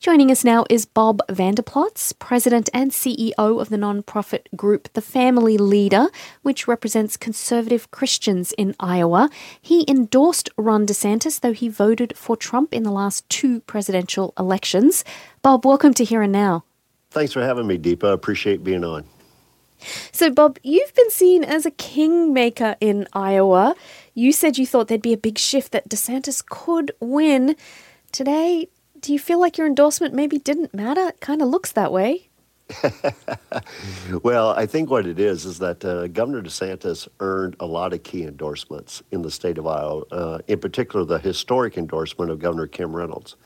Joining 0.00 0.30
us 0.30 0.44
now 0.44 0.64
is 0.70 0.86
Bob 0.86 1.20
Vander 1.28 1.60
Plaats, 1.60 2.14
president 2.14 2.70
and 2.72 2.90
CEO 2.90 3.34
of 3.36 3.68
the 3.68 3.76
nonprofit 3.76 4.46
group 4.56 4.90
The 4.94 5.02
Family 5.02 5.58
Leader, 5.58 6.06
which 6.40 6.66
represents 6.66 7.18
conservative 7.18 7.90
Christians 7.90 8.52
in 8.52 8.74
Iowa. 8.80 9.28
He 9.60 9.84
endorsed 9.86 10.48
Ron 10.56 10.86
DeSantis, 10.86 11.40
though 11.40 11.52
he 11.52 11.68
voted 11.68 12.16
for 12.16 12.34
Trump 12.34 12.72
in 12.72 12.82
the 12.82 12.90
last 12.90 13.28
two 13.28 13.60
presidential 13.60 14.32
elections. 14.38 15.04
Bob, 15.42 15.66
welcome 15.66 15.92
to 15.92 16.04
Here 16.04 16.22
and 16.22 16.32
Now. 16.32 16.64
Thanks 17.10 17.34
for 17.34 17.42
having 17.42 17.66
me, 17.66 17.76
Deepa. 17.76 18.10
Appreciate 18.10 18.64
being 18.64 18.84
on. 18.84 19.04
So, 20.12 20.30
Bob, 20.30 20.58
you've 20.62 20.94
been 20.94 21.10
seen 21.10 21.44
as 21.44 21.66
a 21.66 21.70
kingmaker 21.70 22.74
in 22.80 23.06
Iowa. 23.12 23.74
You 24.14 24.32
said 24.32 24.56
you 24.56 24.66
thought 24.66 24.88
there'd 24.88 25.02
be 25.02 25.12
a 25.12 25.18
big 25.18 25.36
shift 25.36 25.72
that 25.72 25.90
DeSantis 25.90 26.42
could 26.42 26.90
win. 27.00 27.54
Today, 28.12 28.68
do 29.00 29.12
you 29.12 29.18
feel 29.18 29.40
like 29.40 29.58
your 29.58 29.66
endorsement 29.66 30.14
maybe 30.14 30.38
didn't 30.38 30.74
matter? 30.74 31.08
It 31.08 31.20
kind 31.20 31.42
of 31.42 31.48
looks 31.48 31.72
that 31.72 31.92
way. 31.92 32.28
well, 34.22 34.50
I 34.50 34.66
think 34.66 34.90
what 34.90 35.06
it 35.06 35.18
is 35.18 35.44
is 35.44 35.58
that 35.58 35.84
uh, 35.84 36.06
Governor 36.08 36.42
DeSantis 36.42 37.08
earned 37.18 37.56
a 37.58 37.66
lot 37.66 37.92
of 37.92 38.02
key 38.02 38.22
endorsements 38.22 39.02
in 39.10 39.22
the 39.22 39.30
state 39.30 39.58
of 39.58 39.66
Iowa, 39.66 40.04
uh, 40.12 40.38
in 40.46 40.60
particular 40.60 41.04
the 41.04 41.18
historic 41.18 41.76
endorsement 41.76 42.30
of 42.30 42.38
Governor 42.38 42.66
Kim 42.66 42.94
Reynolds. 42.94 43.36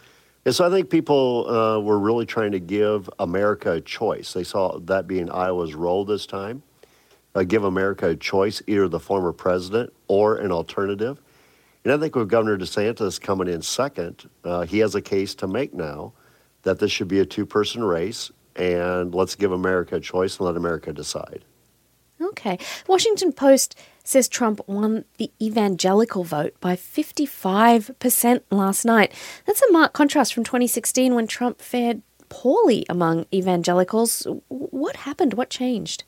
And 0.45 0.55
so 0.55 0.67
I 0.67 0.71
think 0.71 0.91
people 0.91 1.49
uh, 1.49 1.81
were 1.81 1.99
really 1.99 2.27
trying 2.27 2.53
to 2.53 2.61
give 2.61 3.09
America 3.19 3.73
a 3.73 3.81
choice. 3.81 4.35
They 4.35 4.45
saw 4.45 4.79
that 4.81 5.07
being 5.07 5.31
Iowa's 5.31 5.75
role 5.75 6.05
this 6.05 6.27
time. 6.27 6.63
Uh, 7.35 7.43
give 7.43 7.65
America 7.65 8.11
a 8.11 8.17
choice, 8.17 8.63
either 8.67 8.87
the 8.87 9.01
former 9.01 9.33
president 9.33 9.93
or 10.07 10.37
an 10.37 10.53
alternative. 10.53 11.21
And 11.85 11.93
I 11.93 11.99
think 11.99 12.17
with 12.17 12.29
Governor 12.29 12.57
DeSantis 12.57 13.21
coming 13.21 13.49
in 13.49 13.61
second, 13.63 14.29
uh, 14.43 14.63
he 14.63 14.79
has 14.79 14.95
a 14.95 15.03
case 15.03 15.35
to 15.37 15.47
make 15.47 15.75
now 15.75 16.15
that 16.63 16.79
this 16.79 16.91
should 16.91 17.09
be 17.09 17.21
a 17.21 17.27
two 17.27 17.45
person 17.45 17.85
race. 17.85 18.31
And 18.57 19.15
let's 19.15 19.35
give 19.35 19.53
America 19.53 19.97
a 19.97 20.01
choice 20.01 20.39
and 20.39 20.47
let 20.47 20.57
America 20.57 20.93
decide. 20.93 21.45
Okay. 22.21 22.59
Washington 22.87 23.33
Post 23.33 23.77
says 24.05 24.29
Trump 24.29 24.61
won 24.67 25.05
the 25.19 25.31
evangelical 25.43 26.25
vote 26.25 26.55
by 26.61 26.77
55% 26.77 28.43
last 28.51 28.85
night. 28.85 29.13
That's 29.47 29.63
a 29.63 29.73
marked 29.73 29.95
contrast 29.95 30.33
from 30.33 30.45
2016 30.45 31.15
when 31.15 31.27
Trump 31.27 31.61
fared 31.61 32.03
poorly 32.29 32.87
among 32.89 33.27
evangelicals. 33.33 34.27
What 34.49 34.97
happened? 34.97 35.35
What 35.35 35.51
changed? 35.51 36.05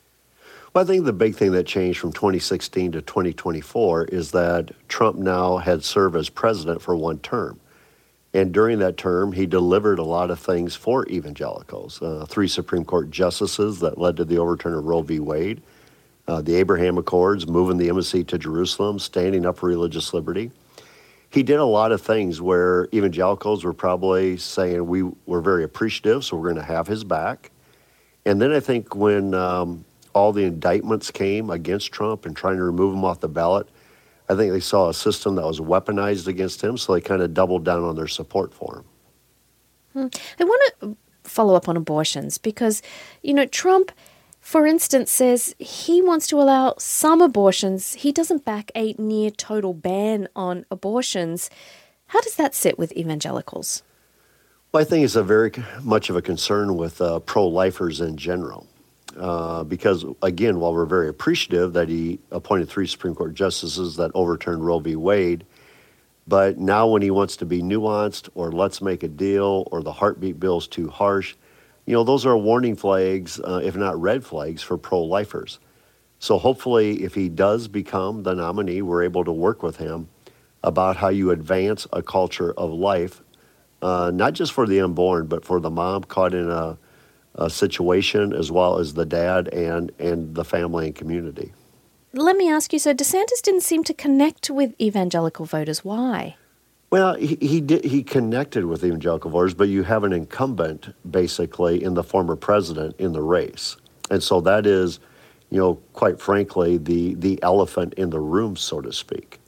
Well, 0.76 0.84
I 0.84 0.86
think 0.86 1.06
the 1.06 1.12
big 1.14 1.34
thing 1.34 1.52
that 1.52 1.64
changed 1.64 1.98
from 1.98 2.12
2016 2.12 2.92
to 2.92 3.00
2024 3.00 4.04
is 4.08 4.32
that 4.32 4.72
Trump 4.88 5.16
now 5.16 5.56
had 5.56 5.82
served 5.82 6.16
as 6.16 6.28
president 6.28 6.82
for 6.82 6.94
one 6.94 7.18
term. 7.20 7.58
And 8.34 8.52
during 8.52 8.80
that 8.80 8.98
term, 8.98 9.32
he 9.32 9.46
delivered 9.46 9.98
a 9.98 10.04
lot 10.04 10.30
of 10.30 10.38
things 10.38 10.76
for 10.76 11.08
evangelicals. 11.08 12.02
Uh, 12.02 12.26
three 12.28 12.46
Supreme 12.46 12.84
Court 12.84 13.10
justices 13.10 13.80
that 13.80 13.96
led 13.96 14.18
to 14.18 14.26
the 14.26 14.36
overturn 14.36 14.74
of 14.74 14.84
Roe 14.84 15.00
v. 15.00 15.18
Wade, 15.18 15.62
uh, 16.28 16.42
the 16.42 16.54
Abraham 16.56 16.98
Accords, 16.98 17.48
moving 17.48 17.78
the 17.78 17.88
embassy 17.88 18.22
to 18.24 18.36
Jerusalem, 18.36 18.98
standing 18.98 19.46
up 19.46 19.56
for 19.56 19.70
religious 19.70 20.12
liberty. 20.12 20.50
He 21.30 21.42
did 21.42 21.58
a 21.58 21.64
lot 21.64 21.90
of 21.90 22.02
things 22.02 22.42
where 22.42 22.86
evangelicals 22.92 23.64
were 23.64 23.72
probably 23.72 24.36
saying 24.36 24.86
we 24.86 25.04
were 25.24 25.40
very 25.40 25.64
appreciative, 25.64 26.22
so 26.22 26.36
we're 26.36 26.52
going 26.52 26.62
to 26.62 26.70
have 26.70 26.86
his 26.86 27.02
back. 27.02 27.50
And 28.26 28.42
then 28.42 28.52
I 28.52 28.60
think 28.60 28.94
when 28.94 29.32
um, 29.32 29.85
all 30.16 30.32
the 30.32 30.44
indictments 30.44 31.10
came 31.10 31.50
against 31.50 31.92
Trump 31.92 32.24
and 32.24 32.34
trying 32.34 32.56
to 32.56 32.64
remove 32.64 32.94
him 32.94 33.04
off 33.04 33.20
the 33.20 33.28
ballot, 33.28 33.68
I 34.30 34.34
think 34.34 34.50
they 34.50 34.60
saw 34.60 34.88
a 34.88 34.94
system 34.94 35.34
that 35.34 35.44
was 35.44 35.60
weaponized 35.60 36.26
against 36.26 36.64
him, 36.64 36.78
so 36.78 36.94
they 36.94 37.02
kind 37.02 37.20
of 37.20 37.34
doubled 37.34 37.64
down 37.64 37.84
on 37.84 37.96
their 37.96 38.08
support 38.08 38.54
for 38.54 38.78
him. 38.78 38.84
Hmm. 39.92 40.06
I 40.40 40.44
want 40.44 40.72
to 40.80 40.96
follow 41.24 41.54
up 41.54 41.68
on 41.68 41.76
abortions 41.76 42.38
because, 42.38 42.80
you 43.22 43.34
know, 43.34 43.44
Trump 43.44 43.92
for 44.40 44.64
instance, 44.64 45.10
says 45.10 45.56
he 45.58 46.00
wants 46.00 46.28
to 46.28 46.40
allow 46.40 46.76
some 46.78 47.20
abortions. 47.20 47.94
He 47.94 48.12
doesn't 48.12 48.44
back 48.44 48.70
a 48.76 48.92
near 48.96 49.32
total 49.32 49.74
ban 49.74 50.28
on 50.36 50.64
abortions. 50.70 51.50
How 52.06 52.20
does 52.20 52.36
that 52.36 52.54
sit 52.54 52.78
with 52.78 52.96
evangelicals? 52.96 53.82
Well, 54.70 54.82
I 54.82 54.84
think 54.84 55.04
it's 55.04 55.16
a 55.16 55.24
very 55.24 55.50
much 55.82 56.10
of 56.10 56.14
a 56.14 56.22
concern 56.22 56.76
with 56.76 57.00
uh, 57.00 57.18
pro 57.18 57.44
lifers 57.48 58.00
in 58.00 58.16
general. 58.16 58.68
Uh, 59.18 59.64
because, 59.64 60.04
again, 60.22 60.60
while 60.60 60.74
we're 60.74 60.84
very 60.84 61.08
appreciative 61.08 61.72
that 61.72 61.88
he 61.88 62.18
appointed 62.30 62.68
three 62.68 62.86
Supreme 62.86 63.14
Court 63.14 63.34
justices 63.34 63.96
that 63.96 64.10
overturned 64.14 64.64
Roe 64.64 64.78
v. 64.78 64.94
Wade, 64.94 65.46
but 66.28 66.58
now 66.58 66.88
when 66.88 67.02
he 67.02 67.10
wants 67.10 67.36
to 67.36 67.46
be 67.46 67.62
nuanced 67.62 68.28
or 68.34 68.52
let's 68.52 68.82
make 68.82 69.02
a 69.02 69.08
deal 69.08 69.68
or 69.70 69.82
the 69.82 69.92
heartbeat 69.92 70.38
bill 70.38 70.58
is 70.58 70.66
too 70.66 70.88
harsh, 70.88 71.34
you 71.86 71.94
know, 71.94 72.02
those 72.02 72.26
are 72.26 72.36
warning 72.36 72.76
flags, 72.76 73.40
uh, 73.40 73.60
if 73.62 73.76
not 73.76 74.00
red 74.00 74.24
flags, 74.24 74.62
for 74.62 74.76
pro 74.76 75.02
lifers. 75.02 75.60
So 76.18 76.36
hopefully, 76.36 77.04
if 77.04 77.14
he 77.14 77.28
does 77.28 77.68
become 77.68 78.22
the 78.22 78.34
nominee, 78.34 78.82
we're 78.82 79.04
able 79.04 79.24
to 79.24 79.32
work 79.32 79.62
with 79.62 79.76
him 79.76 80.08
about 80.62 80.96
how 80.96 81.08
you 81.08 81.30
advance 81.30 81.86
a 81.92 82.02
culture 82.02 82.52
of 82.54 82.70
life, 82.70 83.22
uh, 83.82 84.10
not 84.12 84.32
just 84.32 84.52
for 84.52 84.66
the 84.66 84.80
unborn, 84.80 85.26
but 85.26 85.44
for 85.44 85.60
the 85.60 85.70
mom 85.70 86.02
caught 86.04 86.34
in 86.34 86.50
a, 86.50 86.76
a 87.36 87.50
situation, 87.50 88.32
as 88.32 88.50
well 88.50 88.78
as 88.78 88.94
the 88.94 89.06
dad 89.06 89.48
and, 89.48 89.92
and 89.98 90.34
the 90.34 90.44
family 90.44 90.86
and 90.86 90.94
community. 90.94 91.52
Let 92.12 92.36
me 92.36 92.50
ask 92.50 92.72
you 92.72 92.78
so 92.78 92.94
DeSantis 92.94 93.42
didn't 93.42 93.62
seem 93.62 93.84
to 93.84 93.94
connect 93.94 94.48
with 94.48 94.74
evangelical 94.80 95.44
voters. 95.44 95.84
Why? 95.84 96.36
Well, 96.90 97.14
he, 97.14 97.36
he 97.40 97.60
did 97.60 97.84
he 97.84 98.02
connected 98.02 98.64
with 98.64 98.84
evangelical 98.84 99.30
voters, 99.30 99.54
but 99.54 99.68
you 99.68 99.82
have 99.82 100.04
an 100.04 100.12
incumbent 100.12 100.94
basically 101.10 101.82
in 101.82 101.94
the 101.94 102.02
former 102.02 102.36
president 102.36 102.94
in 102.98 103.12
the 103.12 103.22
race, 103.22 103.76
and 104.10 104.22
so 104.22 104.40
that 104.42 104.66
is, 104.66 105.00
you 105.50 105.58
know, 105.58 105.74
quite 105.92 106.20
frankly, 106.20 106.78
the 106.78 107.14
the 107.14 107.42
elephant 107.42 107.92
in 107.94 108.10
the 108.10 108.20
room, 108.20 108.56
so 108.56 108.80
to 108.80 108.92
speak. 108.92 109.40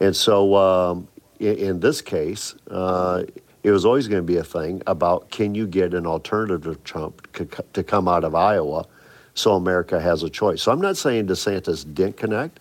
And 0.00 0.16
so, 0.16 0.56
um, 0.56 1.08
in, 1.38 1.56
in, 1.56 1.80
this 1.80 2.00
case, 2.00 2.54
uh, 2.70 3.24
it 3.64 3.70
was 3.70 3.84
always 3.84 4.06
going 4.06 4.22
to 4.22 4.26
be 4.26 4.36
a 4.36 4.44
thing 4.44 4.82
about 4.86 5.30
can 5.30 5.54
you 5.54 5.66
get 5.66 5.94
an 5.94 6.06
alternative 6.06 6.62
to 6.62 6.74
Trump 6.84 7.26
to 7.72 7.82
come 7.82 8.06
out 8.06 8.22
of 8.22 8.34
Iowa, 8.34 8.86
so 9.32 9.54
America 9.54 10.00
has 10.00 10.22
a 10.22 10.30
choice. 10.30 10.62
So 10.62 10.70
I'm 10.70 10.80
not 10.80 10.96
saying 10.96 11.26
DeSantis 11.26 11.92
didn't 11.92 12.18
connect. 12.18 12.60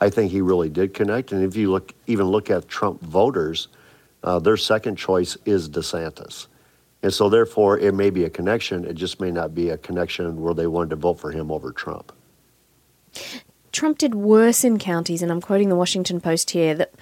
I 0.00 0.10
think 0.10 0.32
he 0.32 0.40
really 0.40 0.70
did 0.70 0.94
connect. 0.94 1.32
And 1.32 1.44
if 1.44 1.54
you 1.54 1.70
look, 1.70 1.92
even 2.06 2.26
look 2.26 2.50
at 2.50 2.66
Trump 2.66 3.00
voters, 3.02 3.68
uh, 4.24 4.38
their 4.38 4.56
second 4.56 4.96
choice 4.96 5.36
is 5.44 5.68
DeSantis. 5.68 6.46
And 7.02 7.12
so, 7.14 7.28
therefore, 7.28 7.78
it 7.78 7.94
may 7.94 8.10
be 8.10 8.24
a 8.24 8.30
connection. 8.30 8.84
It 8.84 8.94
just 8.94 9.20
may 9.20 9.30
not 9.30 9.54
be 9.54 9.68
a 9.68 9.78
connection 9.78 10.40
where 10.40 10.54
they 10.54 10.66
wanted 10.66 10.90
to 10.90 10.96
vote 10.96 11.20
for 11.20 11.30
him 11.30 11.52
over 11.52 11.70
Trump. 11.70 12.12
Trump 13.70 13.98
did 13.98 14.14
worse 14.14 14.64
in 14.64 14.78
counties, 14.78 15.22
and 15.22 15.30
I'm 15.30 15.40
quoting 15.40 15.68
the 15.68 15.76
Washington 15.76 16.20
Post 16.20 16.50
here, 16.50 16.74
that 16.74 16.94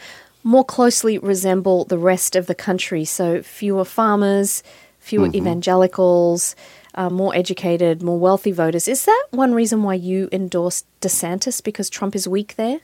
more 0.47 0.65
closely 0.65 1.19
resemble 1.19 1.85
the 1.85 1.99
rest 1.99 2.37
of 2.37 2.47
the 2.47 2.55
country. 2.55 3.05
So, 3.05 3.43
fewer 3.43 3.85
farmers, 3.85 4.63
fewer 5.01 5.27
mm-hmm. 5.27 5.37
evangelicals, 5.37 6.55
uh, 6.95 7.11
more 7.11 7.35
educated, 7.35 8.01
more 8.01 8.19
wealthy 8.19 8.53
voters. 8.53 8.87
Is 8.87 9.05
that 9.07 9.27
one 9.33 9.55
reason 9.55 9.83
why 9.83 9.95
you 9.95 10.29
endorsed 10.31 10.87
DeSantis 11.01 11.63
because 11.63 11.91
Trump 11.91 12.15
is 12.15 12.29
weak 12.29 12.55
there? 12.55 12.79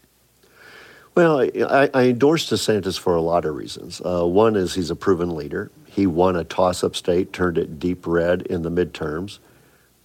Well, 1.14 1.40
I, 1.40 1.88
I 1.94 2.02
endorsed 2.08 2.50
DeSantis 2.50 2.98
for 2.98 3.14
a 3.14 3.20
lot 3.20 3.44
of 3.44 3.54
reasons. 3.54 4.02
Uh, 4.04 4.26
one 4.26 4.56
is 4.56 4.74
he's 4.74 4.90
a 4.90 4.96
proven 4.96 5.36
leader. 5.36 5.70
He 5.86 6.06
won 6.06 6.34
a 6.34 6.42
toss 6.42 6.82
up 6.82 6.96
state, 6.96 7.32
turned 7.32 7.58
it 7.58 7.78
deep 7.78 8.06
red 8.08 8.42
in 8.42 8.62
the 8.62 8.70
midterms. 8.70 9.38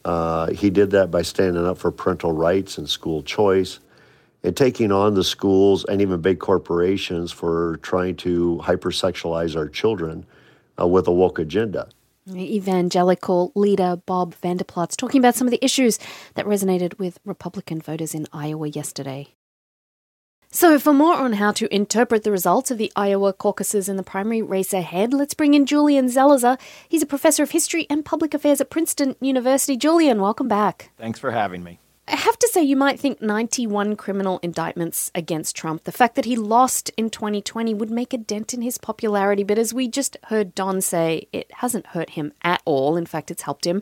Uh, 0.06 0.52
he 0.52 0.70
did 0.70 0.92
that 0.92 1.10
by 1.10 1.24
standing 1.24 1.66
up 1.66 1.80
for 1.80 1.92
parental 1.92 2.34
rights 2.34 2.78
and 2.78 2.88
school 2.88 3.24
choice 3.24 3.80
and 4.44 4.56
taking 4.56 4.92
on 4.92 5.14
the 5.14 5.24
schools 5.24 5.84
and 5.86 6.02
even 6.02 6.22
big 6.22 6.40
corporations 6.40 7.32
for 7.32 7.78
trying 7.78 8.16
to 8.18 8.60
hypersexualize 8.64 9.56
our 9.56 9.68
children 9.68 10.26
uh, 10.80 10.88
with 10.88 11.08
a 11.08 11.12
woke 11.12 11.40
agenda. 11.40 11.90
Evangelical 12.30 13.52
leader 13.56 14.02
Bob 14.06 14.36
Vander 14.36 14.66
Plaats 14.66 14.98
talking 14.98 15.20
about 15.20 15.36
some 15.36 15.48
of 15.48 15.52
the 15.52 15.64
issues 15.64 15.98
that 16.36 16.46
resonated 16.46 16.98
with 17.00 17.20
Republican 17.26 17.80
voters 17.80 18.14
in 18.14 18.28
Iowa 18.34 18.68
yesterday. 18.68 19.30
So, 20.50 20.80
for 20.80 20.94
more 20.94 21.16
on 21.16 21.34
how 21.34 21.52
to 21.54 21.74
interpret 21.74 22.24
the 22.24 22.32
results 22.32 22.72
of 22.72 22.78
the 22.78 22.92
Iowa 22.96 23.34
caucuses 23.34 23.90
in 23.90 23.98
the 23.98 24.04
primary 24.04 24.42
race 24.42 24.74
ahead, 24.74 25.14
let's 25.14 25.34
bring 25.34 25.54
in 25.54 25.66
Julian 25.66 26.08
Zelizer. 26.08 26.58
He's 26.88 27.02
a 27.02 27.06
professor 27.06 27.44
of 27.44 27.52
history 27.52 27.86
and 27.90 28.06
public 28.06 28.34
affairs 28.34 28.62
at 28.62 28.70
Princeton 28.70 29.16
University. 29.20 29.76
Julian, 29.76 30.22
welcome 30.22 30.48
back. 30.48 30.92
Thanks 30.98 31.20
for 31.20 31.32
having 31.32 31.64
me. 31.64 31.80
I 32.10 32.16
have 32.16 32.40
to 32.40 32.50
say, 32.54 32.64
you 32.64 32.78
might 32.78 33.00
think 33.00 33.22
91 33.22 33.98
criminal 33.98 34.40
indictments 34.42 35.12
against 35.14 35.58
Trump, 35.58 35.84
the 35.84 35.92
fact 35.92 36.16
that 36.16 36.24
he 36.24 36.38
lost 36.38 36.90
in 36.96 37.10
2020 37.10 37.74
would 37.74 37.92
make 37.92 38.14
a 38.14 38.18
dent 38.18 38.54
in 38.54 38.62
his 38.62 38.78
popularity. 38.78 39.44
But 39.44 39.60
as 39.60 39.74
we 39.74 39.90
just 39.90 40.16
heard 40.26 40.56
Don 40.56 40.80
say, 40.80 41.28
it 41.34 41.52
hasn't 41.56 41.88
hurt 41.88 42.12
him 42.12 42.32
at 42.44 42.62
all. 42.64 42.96
In 42.96 43.06
fact, 43.06 43.30
it's 43.30 43.42
helped 43.42 43.68
him. 43.68 43.82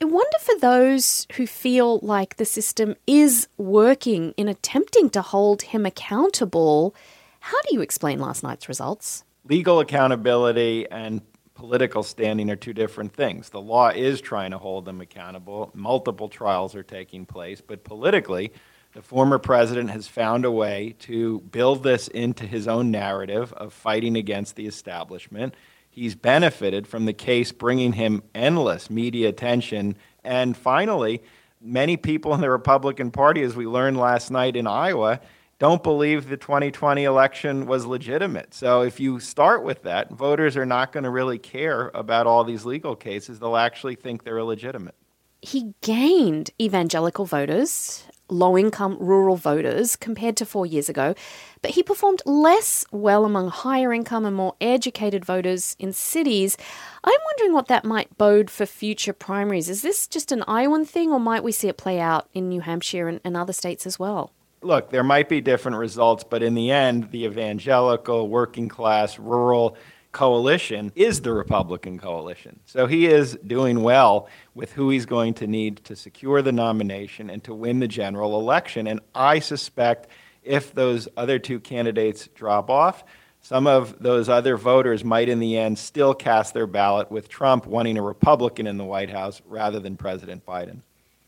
I 0.00 0.04
wonder 0.04 0.38
for 0.40 0.58
those 0.60 1.26
who 1.34 1.46
feel 1.48 1.98
like 1.98 2.36
the 2.36 2.44
system 2.44 2.94
is 3.08 3.48
working 3.56 4.34
in 4.36 4.46
attempting 4.46 5.10
to 5.10 5.22
hold 5.22 5.62
him 5.62 5.84
accountable, 5.84 6.94
how 7.40 7.60
do 7.62 7.74
you 7.74 7.80
explain 7.80 8.20
last 8.20 8.44
night's 8.44 8.68
results? 8.68 9.24
Legal 9.48 9.80
accountability 9.80 10.86
and 10.88 11.22
political 11.62 12.02
standing 12.02 12.50
are 12.50 12.56
two 12.56 12.72
different 12.72 13.12
things. 13.12 13.50
The 13.50 13.60
law 13.60 13.90
is 13.90 14.20
trying 14.20 14.50
to 14.50 14.58
hold 14.58 14.84
them 14.84 15.00
accountable. 15.00 15.70
Multiple 15.74 16.28
trials 16.28 16.74
are 16.74 16.82
taking 16.82 17.24
place, 17.24 17.60
but 17.60 17.84
politically, 17.84 18.52
the 18.94 19.00
former 19.00 19.38
president 19.38 19.88
has 19.90 20.08
found 20.08 20.44
a 20.44 20.50
way 20.50 20.96
to 20.98 21.38
build 21.52 21.84
this 21.84 22.08
into 22.08 22.46
his 22.46 22.66
own 22.66 22.90
narrative 22.90 23.52
of 23.52 23.72
fighting 23.72 24.16
against 24.16 24.56
the 24.56 24.66
establishment. 24.66 25.54
He's 25.88 26.16
benefited 26.16 26.88
from 26.88 27.04
the 27.04 27.12
case 27.12 27.52
bringing 27.52 27.92
him 27.92 28.24
endless 28.34 28.90
media 28.90 29.28
attention. 29.28 29.96
And 30.24 30.56
finally, 30.56 31.22
many 31.60 31.96
people 31.96 32.34
in 32.34 32.40
the 32.40 32.50
Republican 32.50 33.12
Party, 33.12 33.40
as 33.42 33.54
we 33.54 33.68
learned 33.68 33.98
last 33.98 34.32
night 34.32 34.56
in 34.56 34.66
Iowa, 34.66 35.20
don't 35.62 35.84
believe 35.84 36.28
the 36.28 36.36
2020 36.36 37.04
election 37.04 37.66
was 37.66 37.86
legitimate. 37.86 38.52
So 38.52 38.82
if 38.82 38.98
you 38.98 39.20
start 39.20 39.62
with 39.62 39.84
that, 39.84 40.10
voters 40.10 40.56
are 40.56 40.66
not 40.66 40.90
going 40.90 41.04
to 41.04 41.10
really 41.10 41.38
care 41.38 41.92
about 41.94 42.26
all 42.26 42.42
these 42.42 42.64
legal 42.64 42.96
cases. 42.96 43.38
They'll 43.38 43.54
actually 43.54 43.94
think 43.94 44.24
they're 44.24 44.40
illegitimate. 44.40 44.96
He 45.40 45.72
gained 45.80 46.50
evangelical 46.60 47.26
voters 47.26 48.02
low 48.28 48.58
income 48.58 48.96
rural 48.98 49.36
voters 49.36 49.94
compared 49.94 50.36
to 50.38 50.46
four 50.46 50.66
years 50.66 50.88
ago, 50.88 51.14
but 51.60 51.72
he 51.72 51.82
performed 51.84 52.22
less 52.26 52.84
well 52.90 53.24
among 53.24 53.48
higher 53.48 53.92
income 53.92 54.24
and 54.24 54.34
more 54.34 54.56
educated 54.60 55.24
voters 55.24 55.76
in 55.78 55.92
cities. 55.92 56.56
I'm 57.04 57.20
wondering 57.26 57.52
what 57.52 57.68
that 57.68 57.84
might 57.84 58.18
bode 58.18 58.50
for 58.50 58.66
future 58.66 59.12
primaries. 59.12 59.68
Is 59.68 59.82
this 59.82 60.08
just 60.08 60.32
an 60.32 60.42
Iowan 60.48 60.86
thing, 60.86 61.12
or 61.12 61.20
might 61.20 61.44
we 61.44 61.52
see 61.52 61.68
it 61.68 61.76
play 61.76 62.00
out 62.00 62.28
in 62.34 62.48
New 62.48 62.62
Hampshire 62.62 63.06
and, 63.06 63.20
and 63.22 63.36
other 63.36 63.52
states 63.52 63.86
as 63.86 63.96
well? 63.96 64.32
Look, 64.62 64.90
there 64.90 65.02
might 65.02 65.28
be 65.28 65.40
different 65.40 65.78
results, 65.78 66.24
but 66.24 66.42
in 66.42 66.54
the 66.54 66.70
end, 66.70 67.10
the 67.10 67.24
evangelical, 67.24 68.28
working 68.28 68.68
class, 68.68 69.18
rural, 69.18 69.76
coalition 70.12 70.92
is 70.94 71.22
the 71.22 71.32
Republican 71.32 71.98
coalition. 71.98 72.60
So 72.66 72.86
he 72.86 73.06
is 73.06 73.36
doing 73.46 73.82
well 73.82 74.28
with 74.54 74.72
who 74.72 74.90
he's 74.90 75.06
going 75.06 75.34
to 75.34 75.46
need 75.46 75.84
to 75.84 75.96
secure 75.96 76.42
the 76.42 76.52
nomination 76.52 77.30
and 77.30 77.42
to 77.44 77.54
win 77.54 77.80
the 77.80 77.88
general 77.88 78.38
election. 78.38 78.86
And 78.86 79.00
I 79.14 79.38
suspect 79.38 80.08
if 80.42 80.74
those 80.74 81.08
other 81.16 81.38
two 81.38 81.60
candidates 81.60 82.28
drop 82.34 82.68
off, 82.68 83.04
some 83.40 83.66
of 83.66 84.00
those 84.00 84.28
other 84.28 84.56
voters 84.56 85.02
might 85.02 85.28
in 85.28 85.40
the 85.40 85.56
end 85.56 85.78
still 85.78 86.14
cast 86.14 86.54
their 86.54 86.66
ballot 86.66 87.10
with 87.10 87.28
Trump 87.28 87.66
wanting 87.66 87.98
a 87.98 88.02
Republican 88.02 88.66
in 88.66 88.76
the 88.76 88.84
White 88.84 89.10
House 89.10 89.42
rather 89.46 89.80
than 89.80 89.96
President 89.96 90.46
Biden. 90.46 90.82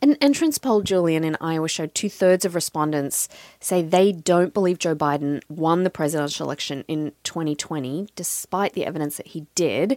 An 0.05 0.19
entrance 0.21 0.59
poll, 0.59 0.83
Julian, 0.83 1.25
in 1.25 1.35
Iowa 1.41 1.67
showed 1.67 1.95
two 1.95 2.11
thirds 2.11 2.45
of 2.45 2.55
respondents 2.55 3.27
say 3.59 3.81
they 3.81 4.13
don't 4.13 4.53
believe 4.53 4.79
Joe 4.79 4.95
Biden 4.95 5.41
won 5.49 5.83
the 5.83 5.89
presidential 5.89 6.45
election 6.45 6.85
in 6.89 7.13
2020, 7.23 8.09
despite 8.15 8.75
the 8.75 8.85
evidence 8.85 9.17
that 9.17 9.29
he 9.29 9.47
did. 9.55 9.97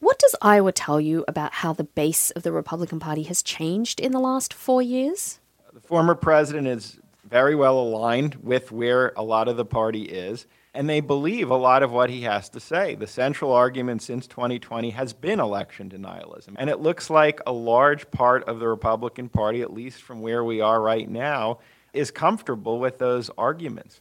What 0.00 0.18
does 0.18 0.34
Iowa 0.42 0.72
tell 0.72 1.00
you 1.00 1.24
about 1.28 1.52
how 1.52 1.72
the 1.72 1.84
base 1.84 2.32
of 2.32 2.42
the 2.42 2.50
Republican 2.50 2.98
Party 2.98 3.22
has 3.22 3.40
changed 3.40 4.00
in 4.00 4.10
the 4.10 4.18
last 4.18 4.52
four 4.52 4.82
years? 4.82 5.38
The 5.72 5.78
former 5.82 6.16
president 6.16 6.66
is 6.66 6.98
very 7.24 7.54
well 7.54 7.78
aligned 7.78 8.34
with 8.42 8.72
where 8.72 9.12
a 9.16 9.22
lot 9.22 9.46
of 9.46 9.56
the 9.56 9.64
party 9.64 10.02
is 10.02 10.46
and 10.74 10.88
they 10.88 11.00
believe 11.00 11.50
a 11.50 11.56
lot 11.56 11.82
of 11.82 11.90
what 11.90 12.10
he 12.10 12.22
has 12.22 12.48
to 12.50 12.60
say. 12.60 12.94
The 12.94 13.06
central 13.06 13.52
argument 13.52 14.02
since 14.02 14.26
2020 14.26 14.90
has 14.90 15.12
been 15.12 15.40
election 15.40 15.88
denialism. 15.88 16.54
And 16.56 16.70
it 16.70 16.80
looks 16.80 17.10
like 17.10 17.40
a 17.46 17.52
large 17.52 18.10
part 18.10 18.44
of 18.44 18.60
the 18.60 18.68
Republican 18.68 19.28
Party, 19.28 19.62
at 19.62 19.72
least 19.72 20.02
from 20.02 20.20
where 20.20 20.44
we 20.44 20.60
are 20.60 20.80
right 20.80 21.08
now, 21.08 21.58
is 21.92 22.10
comfortable 22.10 22.78
with 22.78 22.98
those 22.98 23.30
arguments. 23.38 24.00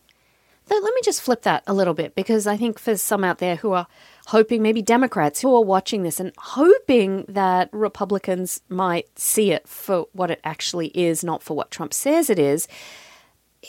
So 0.67 0.75
let 0.75 0.93
me 0.93 1.01
just 1.01 1.21
flip 1.21 1.43
that 1.43 1.63
a 1.65 1.73
little 1.73 1.93
bit 1.93 2.13
because 2.13 2.45
I 2.45 2.57
think 2.57 2.77
for 2.77 2.97
some 2.97 3.23
out 3.23 3.37
there 3.37 3.55
who 3.55 3.71
are 3.71 3.87
hoping, 4.27 4.61
maybe 4.61 4.81
Democrats 4.81 5.39
who 5.39 5.55
are 5.55 5.63
watching 5.63 6.03
this 6.03 6.19
and 6.19 6.33
hoping 6.37 7.23
that 7.29 7.69
Republicans 7.71 8.59
might 8.67 9.17
see 9.17 9.51
it 9.51 9.65
for 9.65 10.07
what 10.11 10.29
it 10.29 10.41
actually 10.43 10.87
is, 10.87 11.23
not 11.23 11.41
for 11.41 11.55
what 11.55 11.71
Trump 11.71 11.93
says 11.93 12.29
it 12.29 12.37
is, 12.37 12.67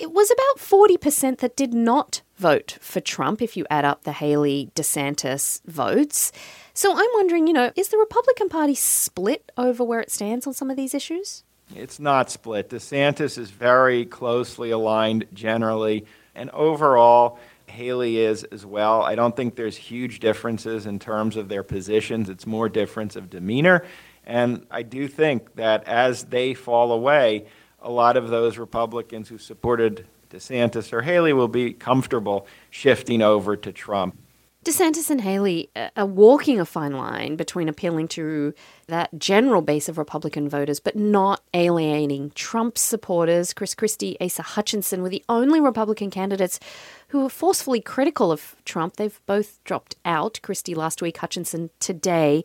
it 0.00 0.12
was 0.12 0.30
about 0.30 0.58
40% 0.58 1.38
that 1.38 1.56
did 1.56 1.74
not 1.74 2.22
vote 2.36 2.78
for 2.80 3.00
Trump 3.00 3.42
if 3.42 3.56
you 3.56 3.66
add 3.70 3.84
up 3.84 4.04
the 4.04 4.12
Haley 4.12 4.70
DeSantis 4.74 5.60
votes. 5.64 6.32
So 6.74 6.92
I'm 6.92 7.10
wondering, 7.14 7.46
you 7.46 7.52
know, 7.52 7.72
is 7.76 7.88
the 7.88 7.98
Republican 7.98 8.48
Party 8.48 8.74
split 8.74 9.50
over 9.56 9.82
where 9.82 10.00
it 10.00 10.10
stands 10.10 10.46
on 10.46 10.54
some 10.54 10.70
of 10.70 10.76
these 10.76 10.94
issues? 10.94 11.44
It's 11.74 11.98
not 11.98 12.30
split. 12.30 12.70
DeSantis 12.70 13.36
is 13.36 13.50
very 13.50 14.06
closely 14.06 14.70
aligned 14.70 15.26
generally, 15.34 16.06
and 16.34 16.50
overall, 16.50 17.38
Haley 17.66 18.18
is 18.18 18.44
as 18.44 18.64
well. 18.64 19.02
I 19.02 19.14
don't 19.14 19.36
think 19.36 19.56
there's 19.56 19.76
huge 19.76 20.20
differences 20.20 20.86
in 20.86 20.98
terms 20.98 21.36
of 21.36 21.48
their 21.48 21.62
positions. 21.62 22.30
It's 22.30 22.46
more 22.46 22.68
difference 22.68 23.16
of 23.16 23.28
demeanor. 23.28 23.84
And 24.24 24.66
I 24.70 24.82
do 24.82 25.08
think 25.08 25.56
that 25.56 25.84
as 25.84 26.24
they 26.24 26.54
fall 26.54 26.92
away, 26.92 27.46
a 27.80 27.90
lot 27.90 28.16
of 28.16 28.28
those 28.28 28.58
Republicans 28.58 29.28
who 29.28 29.38
supported 29.38 30.06
DeSantis 30.30 30.92
or 30.92 31.02
Haley 31.02 31.32
will 31.32 31.48
be 31.48 31.72
comfortable 31.72 32.46
shifting 32.70 33.22
over 33.22 33.56
to 33.56 33.72
Trump. 33.72 34.18
DeSantis 34.64 35.08
and 35.08 35.20
Haley 35.20 35.70
are 35.96 36.04
walking 36.04 36.60
a 36.60 36.66
fine 36.66 36.92
line 36.92 37.36
between 37.36 37.68
appealing 37.68 38.08
to 38.08 38.52
that 38.88 39.08
general 39.16 39.62
base 39.62 39.88
of 39.88 39.96
Republican 39.96 40.48
voters, 40.48 40.78
but 40.80 40.96
not 40.96 41.42
alienating 41.54 42.32
Trump 42.34 42.76
supporters. 42.76 43.54
Chris 43.54 43.74
Christie, 43.74 44.18
Asa 44.20 44.42
Hutchinson 44.42 45.00
were 45.00 45.08
the 45.08 45.24
only 45.28 45.60
Republican 45.60 46.10
candidates 46.10 46.60
who 47.08 47.22
were 47.22 47.30
forcefully 47.30 47.80
critical 47.80 48.30
of 48.30 48.56
Trump. 48.66 48.96
They've 48.96 49.18
both 49.24 49.62
dropped 49.64 49.96
out. 50.04 50.40
Christie 50.42 50.74
last 50.74 51.00
week, 51.00 51.18
Hutchinson 51.18 51.70
today. 51.80 52.44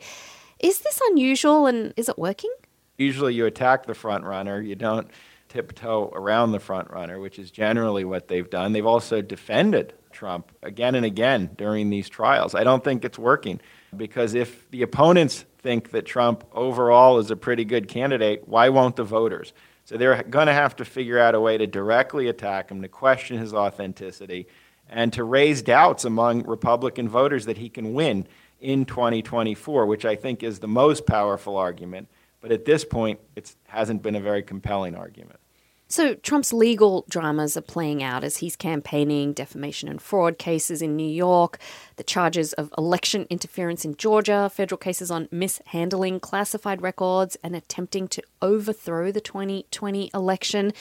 Is 0.60 0.80
this 0.80 1.02
unusual 1.10 1.66
and 1.66 1.94
is 1.98 2.08
it 2.08 2.18
working? 2.18 2.52
Usually 2.98 3.34
you 3.34 3.46
attack 3.46 3.86
the 3.86 3.94
front 3.94 4.24
runner. 4.24 4.62
You 4.62 4.76
don't 4.76 5.10
tiptoe 5.50 6.12
around 6.14 6.52
the 6.52 6.60
front 6.60 6.90
runner, 6.90 7.20
which 7.20 7.38
is 7.38 7.52
generally 7.52 8.04
what 8.04 8.28
they've 8.28 8.50
done. 8.50 8.74
They've 8.74 8.86
also 8.86 9.22
defended 9.22 9.94
Trump 10.12 10.52
again 10.62 10.96
and 10.96 11.06
again 11.06 11.52
during 11.58 11.90
these 11.90 12.10
trials. 12.10 12.56
I 12.56 12.64
don't 12.64 12.84
think 12.84 13.06
it's 13.06 13.20
working 13.20 13.60
because 13.96 14.34
if 14.34 14.70
the 14.72 14.82
opponents 14.82 15.46
think 15.60 15.92
that 15.92 16.06
Trump 16.06 16.44
overall 16.54 17.20
is 17.20 17.32
a 17.32 17.36
pretty 17.36 17.66
good 17.66 17.88
candidate, 17.88 18.48
why 18.48 18.70
won't 18.70 18.96
the 18.96 19.04
voters? 19.04 19.54
So 19.86 19.98
they're 19.98 20.24
going 20.24 20.48
to 20.48 20.54
have 20.54 20.76
to 20.78 20.86
figure 20.86 21.20
out 21.20 21.36
a 21.36 21.42
way 21.42 21.58
to 21.58 21.68
directly 21.68 22.28
attack 22.28 22.72
him, 22.72 22.82
to 22.82 22.88
question 22.88 23.38
his 23.38 23.54
authenticity, 23.54 24.48
and 24.90 25.12
to 25.14 25.24
raise 25.24 25.62
doubts 25.62 26.06
among 26.06 26.48
Republican 26.48 27.10
voters 27.10 27.46
that 27.46 27.58
he 27.58 27.70
can 27.70 27.94
win 27.94 28.28
in 28.62 28.86
2024, 28.86 29.86
which 29.86 30.06
I 30.06 30.16
think 30.16 30.42
is 30.42 30.60
the 30.60 30.68
most 30.68 31.06
powerful 31.06 31.58
argument. 31.58 32.08
But 32.44 32.52
at 32.52 32.66
this 32.66 32.84
point, 32.84 33.22
it 33.38 33.56
hasn't 33.68 34.04
been 34.04 34.16
a 34.16 34.20
very 34.20 34.44
compelling 34.44 34.96
argument. 34.96 35.40
So, 35.88 36.16
Trump's 36.16 36.52
legal 36.52 37.06
dramas 37.10 37.56
are 37.56 37.62
playing 37.62 38.04
out 38.04 38.26
as 38.26 38.38
he's 38.38 38.58
campaigning 38.58 39.32
defamation 39.32 39.88
and 39.88 40.02
fraud 40.02 40.38
cases 40.38 40.82
in 40.82 40.98
New 40.98 41.10
York, 41.10 41.58
the 41.96 42.04
charges 42.04 42.52
of 42.54 42.74
election 42.78 43.28
interference 43.30 43.86
in 43.86 43.96
Georgia, 43.96 44.52
federal 44.54 44.78
cases 44.78 45.10
on 45.10 45.30
mishandling 45.32 46.20
classified 46.20 46.82
records, 46.82 47.38
and 47.44 47.56
attempting 47.56 48.10
to 48.10 48.22
overthrow 48.42 49.10
the 49.10 49.22
2020 49.22 50.12
election. 50.14 50.74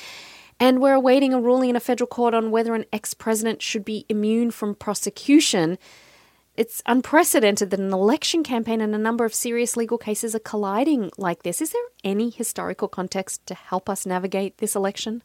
And 0.59 0.81
we're 0.81 0.95
awaiting 0.95 1.33
a 1.33 1.41
ruling 1.41 1.71
in 1.71 1.77
a 1.77 1.81
federal 1.81 2.09
court 2.09 2.35
on 2.35 2.51
whether 2.51 2.75
an 2.75 2.87
ex 2.93 3.15
president 3.15 3.63
should 3.63 3.85
be 3.85 4.05
immune 4.09 4.51
from 4.51 4.75
prosecution. 4.75 5.79
It's 6.55 6.83
unprecedented 6.85 7.71
that 7.71 7.81
an 7.81 7.95
election 7.95 8.43
campaign 8.43 8.83
and 8.83 8.95
a 8.95 8.99
number 8.99 9.25
of 9.25 9.33
serious 9.33 9.75
legal 9.75 9.97
cases 9.97 10.35
are 10.35 10.41
colliding 10.41 11.11
like 11.17 11.45
this. 11.45 11.63
Is 11.63 11.71
there 11.71 11.83
any 12.05 12.29
historical 12.29 12.89
context 12.89 13.47
to 13.47 13.55
help 13.55 13.89
us 13.89 14.05
navigate 14.05 14.59
this 14.59 14.77
election? 14.77 15.23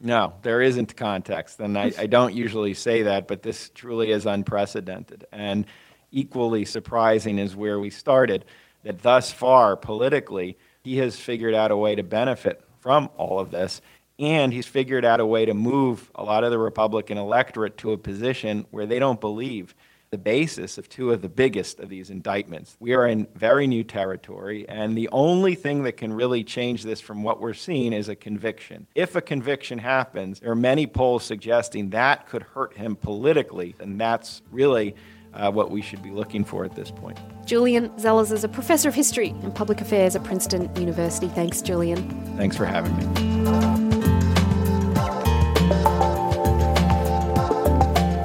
No, 0.00 0.34
there 0.42 0.62
isn't 0.62 0.96
context. 0.96 1.58
And 1.58 1.76
I, 1.76 1.92
I 1.98 2.06
don't 2.06 2.34
usually 2.34 2.74
say 2.74 3.02
that, 3.02 3.26
but 3.26 3.42
this 3.42 3.70
truly 3.74 4.12
is 4.12 4.26
unprecedented. 4.26 5.26
And 5.32 5.66
equally 6.12 6.64
surprising 6.64 7.40
is 7.40 7.56
where 7.56 7.80
we 7.80 7.90
started 7.90 8.44
that 8.84 9.02
thus 9.02 9.32
far, 9.32 9.76
politically, 9.76 10.56
he 10.84 10.98
has 10.98 11.18
figured 11.18 11.54
out 11.54 11.72
a 11.72 11.76
way 11.76 11.96
to 11.96 12.04
benefit 12.04 12.62
from 12.78 13.10
all 13.16 13.40
of 13.40 13.50
this. 13.50 13.82
And 14.20 14.52
he's 14.52 14.66
figured 14.66 15.04
out 15.04 15.18
a 15.18 15.26
way 15.26 15.46
to 15.46 15.54
move 15.54 16.12
a 16.14 16.22
lot 16.22 16.44
of 16.44 16.52
the 16.52 16.58
Republican 16.58 17.18
electorate 17.18 17.76
to 17.78 17.92
a 17.92 17.98
position 17.98 18.66
where 18.70 18.86
they 18.86 19.00
don't 19.00 19.20
believe 19.20 19.74
the 20.10 20.18
basis 20.18 20.76
of 20.76 20.88
two 20.88 21.12
of 21.12 21.22
the 21.22 21.28
biggest 21.28 21.78
of 21.78 21.88
these 21.88 22.10
indictments. 22.10 22.76
We 22.80 22.94
are 22.94 23.06
in 23.06 23.28
very 23.36 23.68
new 23.68 23.84
territory, 23.84 24.68
and 24.68 24.98
the 24.98 25.08
only 25.12 25.54
thing 25.54 25.84
that 25.84 25.92
can 25.92 26.12
really 26.12 26.42
change 26.42 26.82
this 26.82 27.00
from 27.00 27.22
what 27.22 27.40
we're 27.40 27.54
seeing 27.54 27.92
is 27.92 28.08
a 28.08 28.16
conviction. 28.16 28.88
If 28.96 29.14
a 29.14 29.20
conviction 29.20 29.78
happens, 29.78 30.40
there 30.40 30.50
are 30.50 30.56
many 30.56 30.88
polls 30.88 31.22
suggesting 31.22 31.90
that 31.90 32.28
could 32.28 32.42
hurt 32.42 32.76
him 32.76 32.96
politically, 32.96 33.76
and 33.78 34.00
that's 34.00 34.42
really 34.50 34.96
uh, 35.32 35.52
what 35.52 35.70
we 35.70 35.80
should 35.80 36.02
be 36.02 36.10
looking 36.10 36.42
for 36.42 36.64
at 36.64 36.74
this 36.74 36.90
point. 36.90 37.16
Julian 37.46 37.90
Zelizer 37.90 38.32
is 38.32 38.42
a 38.42 38.48
professor 38.48 38.88
of 38.88 38.96
history 38.96 39.28
and 39.44 39.54
public 39.54 39.80
affairs 39.80 40.16
at 40.16 40.24
Princeton 40.24 40.74
University. 40.74 41.28
Thanks, 41.28 41.62
Julian. 41.62 42.02
Thanks 42.36 42.56
for 42.56 42.64
having 42.64 42.96
me. 42.96 43.04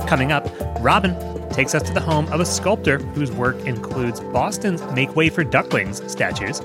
Coming 0.07 0.31
up, 0.31 0.49
Robin 0.81 1.34
takes 1.51 1.75
us 1.75 1.83
to 1.83 1.93
the 1.93 2.01
home 2.01 2.27
of 2.33 2.39
a 2.39 2.45
sculptor 2.45 2.99
whose 2.99 3.31
work 3.31 3.57
includes 3.65 4.19
Boston's 4.19 4.81
Make 4.93 5.15
Way 5.15 5.29
for 5.29 5.43
Ducklings 5.43 6.01
statues, 6.11 6.61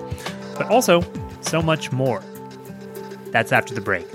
but 0.56 0.66
also 0.68 1.02
so 1.40 1.62
much 1.62 1.92
more. 1.92 2.22
That's 3.32 3.52
after 3.52 3.74
the 3.74 3.80
break. 3.80 4.06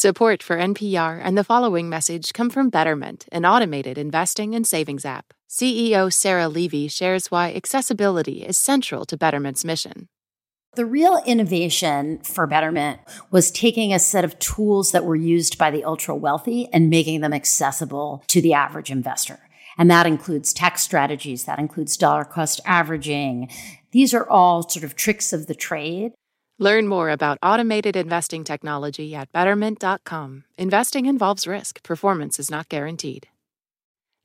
Support 0.00 0.42
for 0.42 0.56
NPR 0.56 1.20
and 1.22 1.36
the 1.36 1.44
following 1.44 1.90
message 1.90 2.32
come 2.32 2.48
from 2.48 2.70
Betterment, 2.70 3.26
an 3.32 3.44
automated 3.44 3.98
investing 3.98 4.54
and 4.54 4.66
savings 4.66 5.04
app. 5.04 5.34
CEO 5.50 6.12
Sarah 6.12 6.48
Levy 6.48 6.86
shares 6.86 7.28
why 7.28 7.52
accessibility 7.52 8.44
is 8.44 8.56
central 8.56 9.04
to 9.04 9.16
Betterment's 9.16 9.64
mission. 9.64 10.06
The 10.76 10.86
real 10.86 11.20
innovation 11.26 12.20
for 12.20 12.46
Betterment 12.46 13.00
was 13.32 13.50
taking 13.50 13.92
a 13.92 13.98
set 13.98 14.24
of 14.24 14.38
tools 14.38 14.92
that 14.92 15.04
were 15.04 15.16
used 15.16 15.58
by 15.58 15.72
the 15.72 15.82
ultra 15.82 16.14
wealthy 16.14 16.68
and 16.72 16.88
making 16.88 17.20
them 17.20 17.32
accessible 17.32 18.22
to 18.28 18.40
the 18.40 18.54
average 18.54 18.92
investor. 18.92 19.40
And 19.76 19.90
that 19.90 20.06
includes 20.06 20.52
tax 20.52 20.82
strategies, 20.82 21.46
that 21.46 21.58
includes 21.58 21.96
dollar 21.96 22.24
cost 22.24 22.60
averaging. 22.64 23.50
These 23.90 24.14
are 24.14 24.30
all 24.30 24.68
sort 24.68 24.84
of 24.84 24.94
tricks 24.94 25.32
of 25.32 25.48
the 25.48 25.56
trade. 25.56 26.12
Learn 26.60 26.86
more 26.86 27.10
about 27.10 27.38
automated 27.42 27.96
investing 27.96 28.44
technology 28.44 29.16
at 29.16 29.32
betterment.com. 29.32 30.44
Investing 30.56 31.06
involves 31.06 31.48
risk, 31.48 31.82
performance 31.82 32.38
is 32.38 32.52
not 32.52 32.68
guaranteed. 32.68 33.26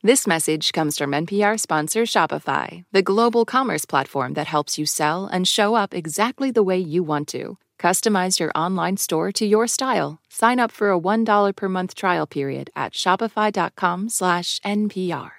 This 0.06 0.28
message 0.28 0.72
comes 0.72 1.00
from 1.00 1.14
NPR 1.14 1.60
sponsor 1.60 2.04
Shopify, 2.04 2.84
the 2.92 3.02
global 3.02 3.44
commerce 3.44 3.86
platform 3.86 4.36
that 4.36 4.46
helps 4.46 4.78
you 4.78 4.86
sell 4.86 5.26
and 5.26 5.48
show 5.48 5.74
up 5.74 5.96
exactly 5.96 6.52
the 6.52 6.62
way 6.62 6.78
you 6.78 7.02
want 7.02 7.28
to. 7.30 7.58
Customize 7.80 8.40
your 8.40 8.52
online 8.54 8.98
store 8.98 9.32
to 9.32 9.48
your 9.48 9.66
style. 9.66 10.20
Sign 10.30 10.60
up 10.60 10.72
for 10.72 10.92
a 10.92 11.00
$1 11.00 11.56
per 11.56 11.68
month 11.68 11.96
trial 11.96 12.28
period 12.28 12.70
at 12.76 12.94
shopify.com/npr. 12.94 15.32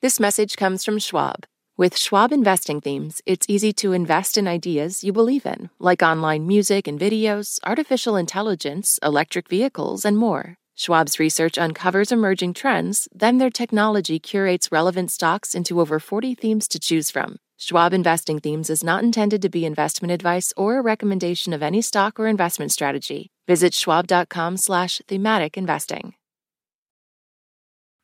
This 0.00 0.18
message 0.18 0.56
comes 0.56 0.82
from 0.82 0.98
Schwab. 0.98 1.44
With 1.76 1.98
Schwab 1.98 2.32
investing 2.32 2.80
themes, 2.80 3.20
it's 3.26 3.44
easy 3.50 3.74
to 3.74 3.92
invest 3.92 4.38
in 4.38 4.48
ideas 4.48 5.04
you 5.04 5.12
believe 5.12 5.44
in, 5.44 5.68
like 5.78 6.02
online 6.02 6.46
music 6.46 6.88
and 6.88 6.98
videos, 6.98 7.58
artificial 7.66 8.16
intelligence, 8.16 8.98
electric 9.02 9.50
vehicles, 9.50 10.06
and 10.06 10.16
more. 10.16 10.56
Schwab's 10.76 11.18
research 11.18 11.56
uncovers 11.56 12.12
emerging 12.12 12.52
trends, 12.52 13.08
then 13.10 13.38
their 13.38 13.50
technology 13.50 14.18
curates 14.18 14.70
relevant 14.70 15.10
stocks 15.10 15.54
into 15.54 15.80
over 15.80 15.98
40 15.98 16.34
themes 16.34 16.68
to 16.68 16.78
choose 16.78 17.10
from. 17.10 17.38
Schwab 17.56 17.94
Investing 17.94 18.38
Themes 18.38 18.68
is 18.68 18.84
not 18.84 19.02
intended 19.02 19.40
to 19.40 19.48
be 19.48 19.64
investment 19.64 20.12
advice 20.12 20.52
or 20.54 20.76
a 20.76 20.82
recommendation 20.82 21.54
of 21.54 21.62
any 21.62 21.80
stock 21.80 22.20
or 22.20 22.26
investment 22.26 22.72
strategy. 22.72 23.30
Visit 23.46 23.72
schwab.com 23.72 24.58
slash 24.58 25.00
thematic 25.08 25.56
investing. 25.56 26.15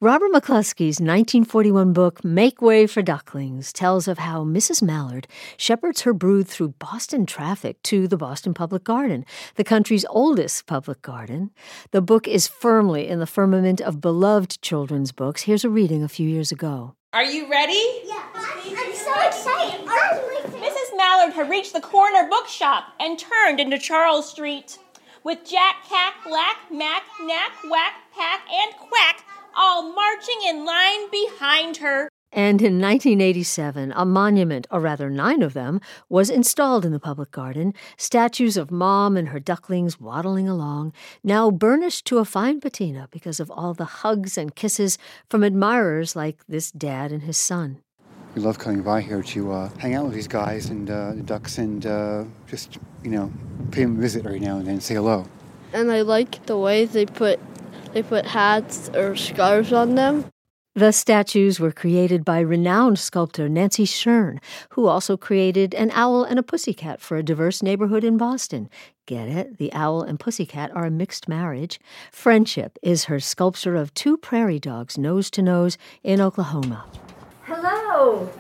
Robert 0.02 0.32
McCloskey's 0.32 0.98
1941 0.98 1.92
book, 1.92 2.24
Make 2.24 2.60
Way 2.60 2.88
for 2.88 3.02
Ducklings, 3.02 3.72
tells 3.72 4.08
of 4.08 4.18
how 4.18 4.42
Mrs. 4.42 4.82
Mallard 4.82 5.28
shepherds 5.56 6.00
her 6.00 6.12
brood 6.12 6.48
through 6.48 6.74
Boston 6.80 7.24
traffic 7.24 7.80
to 7.84 8.08
the 8.08 8.16
Boston 8.16 8.52
Public 8.52 8.82
Garden, 8.82 9.24
the 9.54 9.62
country's 9.62 10.04
oldest 10.10 10.66
public 10.66 11.02
garden. 11.02 11.52
The 11.92 12.02
book 12.02 12.26
is 12.26 12.48
firmly 12.48 13.06
in 13.06 13.20
the 13.20 13.28
firmament 13.28 13.80
of 13.80 14.00
beloved 14.00 14.60
children's 14.60 15.12
books. 15.12 15.42
Here's 15.42 15.64
a 15.64 15.70
reading 15.70 16.02
a 16.02 16.08
few 16.08 16.28
years 16.28 16.50
ago. 16.50 16.96
Are 17.12 17.22
you 17.22 17.48
ready? 17.48 17.80
Yeah, 18.04 18.24
I'm 18.34 18.94
so 18.96 19.20
excited. 19.20 19.86
Mrs. 19.86 20.96
Mallard 20.96 21.32
had 21.32 21.48
reached 21.48 21.74
the 21.74 21.80
corner 21.80 22.28
bookshop 22.28 22.86
and 22.98 23.20
turned 23.20 23.60
into 23.60 23.78
Charles 23.78 24.28
Street. 24.28 24.78
With 25.22 25.48
Jack, 25.48 25.84
Kack, 25.88 26.14
Lack, 26.28 26.56
Mack, 26.72 27.04
Nack, 27.24 27.52
Ouack, 27.64 27.92
Pack, 28.12 28.40
and 28.50 28.74
Quack 28.76 29.24
all 29.56 29.92
marching 29.92 30.40
in 30.46 30.64
line 30.64 31.10
behind 31.10 31.78
her. 31.78 32.08
And 32.34 32.62
in 32.62 32.80
1987, 32.80 33.92
a 33.94 34.06
monument, 34.06 34.66
or 34.70 34.80
rather 34.80 35.10
nine 35.10 35.42
of 35.42 35.52
them, 35.52 35.82
was 36.08 36.30
installed 36.30 36.86
in 36.86 36.92
the 36.92 36.98
public 36.98 37.30
garden, 37.30 37.74
statues 37.98 38.56
of 38.56 38.70
Mom 38.70 39.18
and 39.18 39.28
her 39.28 39.38
ducklings 39.38 40.00
waddling 40.00 40.48
along, 40.48 40.94
now 41.22 41.50
burnished 41.50 42.06
to 42.06 42.18
a 42.18 42.24
fine 42.24 42.58
patina 42.58 43.06
because 43.10 43.38
of 43.38 43.50
all 43.50 43.74
the 43.74 43.84
hugs 43.84 44.38
and 44.38 44.54
kisses 44.54 44.96
from 45.28 45.44
admirers 45.44 46.16
like 46.16 46.38
this 46.48 46.70
dad 46.72 47.12
and 47.12 47.24
his 47.24 47.36
son. 47.36 47.82
We 48.34 48.40
love 48.40 48.58
coming 48.58 48.80
by 48.80 49.02
here 49.02 49.22
to 49.22 49.52
uh, 49.52 49.68
hang 49.76 49.94
out 49.94 50.06
with 50.06 50.14
these 50.14 50.28
guys 50.28 50.70
and 50.70 50.88
uh, 50.88 51.12
the 51.12 51.22
ducks 51.22 51.58
and 51.58 51.84
uh, 51.84 52.24
just, 52.46 52.78
you 53.02 53.10
know, 53.10 53.30
pay 53.72 53.82
them 53.82 53.98
a 53.98 54.00
visit 54.00 54.24
every 54.24 54.40
now 54.40 54.56
and 54.56 54.66
then, 54.66 54.80
say 54.80 54.94
hello. 54.94 55.26
And 55.74 55.92
I 55.92 56.00
like 56.00 56.46
the 56.46 56.56
way 56.56 56.86
they 56.86 57.04
put 57.04 57.38
they 57.92 58.02
put 58.02 58.26
hats 58.26 58.90
or 58.94 59.16
scarves 59.16 59.72
on 59.72 59.94
them. 59.94 60.26
The 60.74 60.92
statues 60.92 61.60
were 61.60 61.70
created 61.70 62.24
by 62.24 62.40
renowned 62.40 62.98
sculptor 62.98 63.46
Nancy 63.46 63.84
Schon, 63.84 64.38
who 64.70 64.86
also 64.86 65.18
created 65.18 65.74
an 65.74 65.90
owl 65.90 66.24
and 66.24 66.38
a 66.38 66.42
pussycat 66.42 66.98
for 66.98 67.18
a 67.18 67.22
diverse 67.22 67.62
neighborhood 67.62 68.04
in 68.04 68.16
Boston. 68.16 68.70
Get 69.04 69.28
it? 69.28 69.58
The 69.58 69.70
owl 69.74 70.00
and 70.02 70.18
pussycat 70.18 70.74
are 70.74 70.86
a 70.86 70.90
mixed 70.90 71.28
marriage. 71.28 71.78
Friendship 72.10 72.78
is 72.82 73.04
her 73.04 73.20
sculpture 73.20 73.76
of 73.76 73.92
two 73.92 74.16
prairie 74.16 74.58
dogs 74.58 74.96
nose 74.96 75.30
to 75.32 75.42
nose 75.42 75.76
in 76.02 76.22
Oklahoma. 76.22 76.86
Hello. 77.42 78.30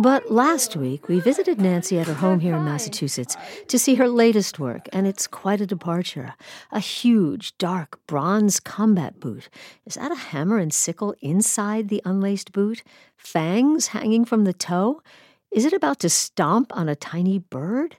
But 0.00 0.30
last 0.30 0.76
week, 0.76 1.08
we 1.08 1.18
visited 1.18 1.60
Nancy 1.60 1.98
at 1.98 2.06
her 2.06 2.14
home 2.14 2.38
here 2.38 2.54
in 2.54 2.64
Massachusetts 2.64 3.36
to 3.66 3.80
see 3.80 3.96
her 3.96 4.08
latest 4.08 4.60
work, 4.60 4.88
and 4.92 5.08
it's 5.08 5.26
quite 5.26 5.60
a 5.60 5.66
departure. 5.66 6.34
A 6.70 6.78
huge, 6.78 7.58
dark, 7.58 7.98
bronze 8.06 8.60
combat 8.60 9.18
boot. 9.18 9.48
Is 9.86 9.94
that 9.94 10.12
a 10.12 10.28
hammer 10.30 10.58
and 10.58 10.72
sickle 10.72 11.16
inside 11.20 11.88
the 11.88 12.00
unlaced 12.04 12.52
boot? 12.52 12.84
Fangs 13.16 13.88
hanging 13.88 14.24
from 14.24 14.44
the 14.44 14.52
toe? 14.52 15.02
Is 15.50 15.64
it 15.64 15.72
about 15.72 15.98
to 16.00 16.08
stomp 16.08 16.70
on 16.76 16.88
a 16.88 16.94
tiny 16.94 17.40
bird? 17.40 17.96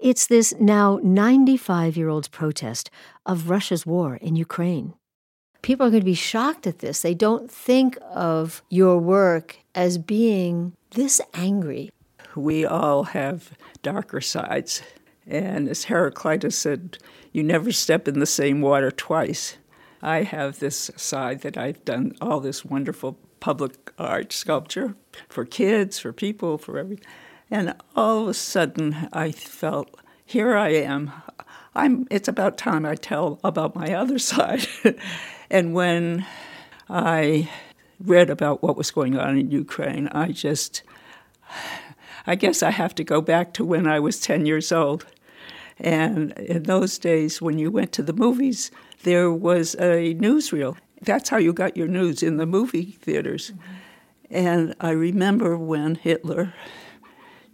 It's 0.00 0.26
this 0.26 0.52
now 0.58 0.98
95 1.04 1.96
year 1.96 2.08
old's 2.08 2.26
protest 2.26 2.90
of 3.24 3.48
Russia's 3.48 3.86
war 3.86 4.16
in 4.16 4.34
Ukraine. 4.34 4.94
People 5.62 5.86
are 5.86 5.90
going 5.90 6.00
to 6.00 6.04
be 6.04 6.14
shocked 6.14 6.66
at 6.66 6.80
this. 6.80 7.02
They 7.02 7.14
don't 7.14 7.48
think 7.48 7.96
of 8.12 8.60
your 8.70 8.98
work 8.98 9.58
as 9.74 9.98
being 9.98 10.72
this 10.90 11.20
angry. 11.34 11.90
We 12.34 12.64
all 12.64 13.04
have 13.04 13.52
darker 13.82 14.20
sides. 14.20 14.82
And 15.26 15.68
as 15.68 15.84
Heraclitus 15.84 16.56
said, 16.56 16.98
you 17.32 17.42
never 17.42 17.72
step 17.72 18.08
in 18.08 18.18
the 18.18 18.26
same 18.26 18.60
water 18.60 18.90
twice. 18.90 19.56
I 20.00 20.22
have 20.22 20.58
this 20.58 20.90
side 20.96 21.42
that 21.42 21.58
I've 21.58 21.84
done 21.84 22.12
all 22.20 22.40
this 22.40 22.64
wonderful 22.64 23.18
public 23.40 23.92
art 23.98 24.32
sculpture 24.32 24.96
for 25.28 25.44
kids, 25.44 25.98
for 25.98 26.12
people, 26.12 26.58
for 26.58 26.78
everything. 26.78 27.04
And 27.50 27.74
all 27.96 28.22
of 28.22 28.28
a 28.28 28.34
sudden, 28.34 29.08
I 29.12 29.32
felt, 29.32 29.94
here 30.24 30.56
I 30.56 30.70
am. 30.70 31.12
I'm, 31.74 32.06
it's 32.10 32.28
about 32.28 32.58
time 32.58 32.84
I 32.84 32.94
tell 32.94 33.40
about 33.42 33.74
my 33.74 33.94
other 33.94 34.18
side. 34.32 34.66
and 35.50 35.74
when 35.74 36.26
I 36.88 37.48
read 38.00 38.30
about 38.30 38.62
what 38.62 38.76
was 38.76 38.90
going 38.90 39.18
on 39.18 39.38
in 39.38 39.50
Ukraine, 39.50 40.08
I 40.08 40.32
just, 40.32 40.82
I 42.26 42.34
guess 42.34 42.62
I 42.62 42.70
have 42.70 42.94
to 42.96 43.04
go 43.04 43.20
back 43.20 43.52
to 43.54 43.64
when 43.64 43.86
I 43.86 44.00
was 44.00 44.20
10 44.20 44.46
years 44.46 44.72
old. 44.72 45.06
And 45.78 46.32
in 46.32 46.64
those 46.64 46.98
days, 46.98 47.40
when 47.40 47.58
you 47.58 47.70
went 47.70 47.92
to 47.92 48.02
the 48.02 48.12
movies, 48.12 48.70
there 49.04 49.30
was 49.30 49.74
a 49.76 50.14
newsreel. 50.14 50.76
That's 51.02 51.28
how 51.28 51.36
you 51.36 51.52
got 51.52 51.76
your 51.76 51.86
news 51.86 52.22
in 52.22 52.36
the 52.36 52.46
movie 52.46 52.98
theaters. 53.00 53.52
Mm-hmm. 53.52 53.74
And 54.30 54.74
I 54.80 54.90
remember 54.90 55.56
when 55.56 55.94
Hitler 55.94 56.52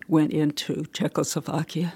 went 0.09 0.33
into 0.33 0.87
Czechoslovakia, 0.93 1.95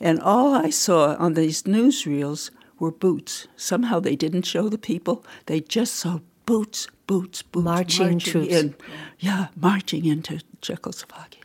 and 0.00 0.20
all 0.20 0.54
I 0.54 0.70
saw 0.70 1.14
on 1.16 1.34
these 1.34 1.64
newsreels 1.64 2.50
were 2.78 2.90
boots. 2.90 3.48
Somehow 3.56 4.00
they 4.00 4.16
didn't 4.16 4.42
show 4.42 4.68
the 4.68 4.78
people, 4.78 5.24
they 5.46 5.60
just 5.60 5.94
saw 5.94 6.20
boots, 6.48 6.88
boots, 7.06 7.42
boots. 7.42 7.64
Marching, 7.64 8.12
marching 8.12 8.32
troops. 8.32 8.54
In, 8.54 8.74
yeah, 9.18 9.48
marching 9.54 10.06
into 10.06 10.40
Czechoslovakia. 10.62 11.42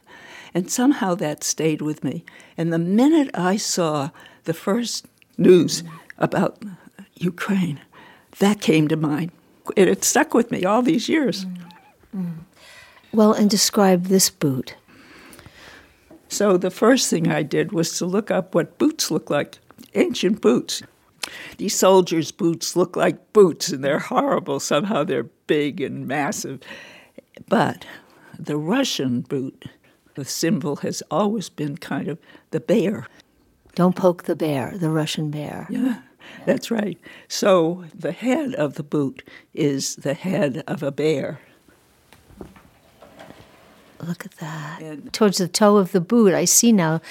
And 0.53 0.71
somehow 0.71 1.13
that 1.15 1.43
stayed 1.43 1.81
with 1.81 2.05
me. 2.05 2.23
And 2.57 2.71
the 2.71 2.79
minute 2.79 3.29
I 3.33 3.57
saw 3.57 4.11
the 4.45 4.53
first 4.53 5.05
news 5.37 5.83
about 6.17 6.63
Ukraine, 7.15 7.81
that 8.39 8.61
came 8.61 8.87
to 8.87 8.95
mind. 8.95 9.31
It, 9.75 9.89
it 9.89 10.05
stuck 10.05 10.33
with 10.33 10.51
me 10.51 10.63
all 10.63 10.81
these 10.81 11.09
years. 11.09 11.45
Mm. 12.15 12.45
Well, 13.11 13.33
and 13.33 13.49
describe 13.49 14.05
this 14.05 14.29
boot. 14.29 14.75
So 16.29 16.57
the 16.57 16.71
first 16.71 17.09
thing 17.09 17.27
I 17.27 17.43
did 17.43 17.73
was 17.73 17.97
to 17.97 18.05
look 18.05 18.31
up 18.31 18.55
what 18.55 18.77
boots 18.77 19.11
look 19.11 19.29
like, 19.29 19.59
ancient 19.95 20.41
boots. 20.41 20.81
These 21.57 21.75
soldiers' 21.75 22.31
boots 22.31 22.75
look 22.75 22.95
like 22.95 23.33
boots 23.33 23.69
and 23.69 23.83
they're 23.83 23.99
horrible. 23.99 24.59
Somehow 24.59 25.03
they're 25.03 25.29
big 25.47 25.81
and 25.81 26.07
massive. 26.07 26.61
But 27.47 27.85
the 28.37 28.57
Russian 28.57 29.21
boot, 29.21 29.65
the 30.15 30.25
symbol 30.25 30.77
has 30.77 31.03
always 31.09 31.49
been 31.49 31.77
kind 31.77 32.07
of 32.07 32.19
the 32.51 32.59
bear. 32.59 33.07
Don't 33.75 33.95
poke 33.95 34.23
the 34.23 34.35
bear, 34.35 34.77
the 34.77 34.89
Russian 34.89 35.31
bear. 35.31 35.67
Yeah, 35.69 36.01
that's 36.45 36.69
right. 36.69 36.99
So 37.27 37.85
the 37.93 38.11
head 38.11 38.53
of 38.55 38.75
the 38.75 38.83
boot 38.83 39.27
is 39.53 39.95
the 39.95 40.13
head 40.13 40.63
of 40.67 40.83
a 40.83 40.91
bear. 40.91 41.39
Look 43.99 44.25
at 44.25 44.33
that. 44.33 45.13
Towards 45.13 45.37
the 45.37 45.47
toe 45.47 45.77
of 45.77 45.91
the 45.91 46.01
boot, 46.01 46.33
I 46.33 46.45
see 46.45 46.71
now 46.71 47.01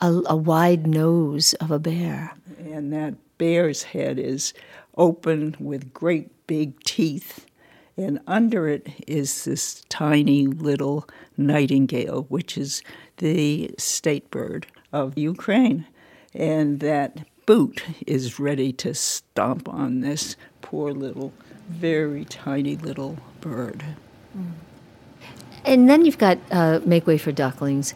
a, 0.00 0.22
a 0.26 0.36
wide 0.36 0.86
nose 0.86 1.54
of 1.54 1.70
a 1.70 1.78
bear. 1.78 2.34
And 2.58 2.92
that 2.92 3.14
bear's 3.38 3.84
head 3.84 4.18
is 4.18 4.54
open 4.96 5.56
with 5.58 5.92
great 5.92 6.30
big 6.46 6.78
teeth. 6.80 7.46
And 7.96 8.20
under 8.26 8.68
it 8.68 8.88
is 9.06 9.44
this 9.44 9.82
tiny 9.88 10.46
little 10.46 11.08
nightingale, 11.36 12.26
which 12.28 12.58
is 12.58 12.82
the 13.18 13.70
state 13.78 14.30
bird 14.30 14.66
of 14.92 15.16
Ukraine. 15.16 15.86
And 16.34 16.80
that 16.80 17.26
boot 17.46 17.82
is 18.06 18.38
ready 18.38 18.72
to 18.74 18.92
stomp 18.92 19.68
on 19.68 20.00
this 20.00 20.36
poor 20.60 20.92
little, 20.92 21.32
very 21.68 22.24
tiny 22.26 22.76
little 22.76 23.18
bird. 23.40 23.82
And 25.64 25.88
then 25.88 26.04
you've 26.04 26.18
got 26.18 26.38
uh, 26.50 26.80
Make 26.84 27.06
Way 27.06 27.18
for 27.18 27.32
Ducklings. 27.32 27.94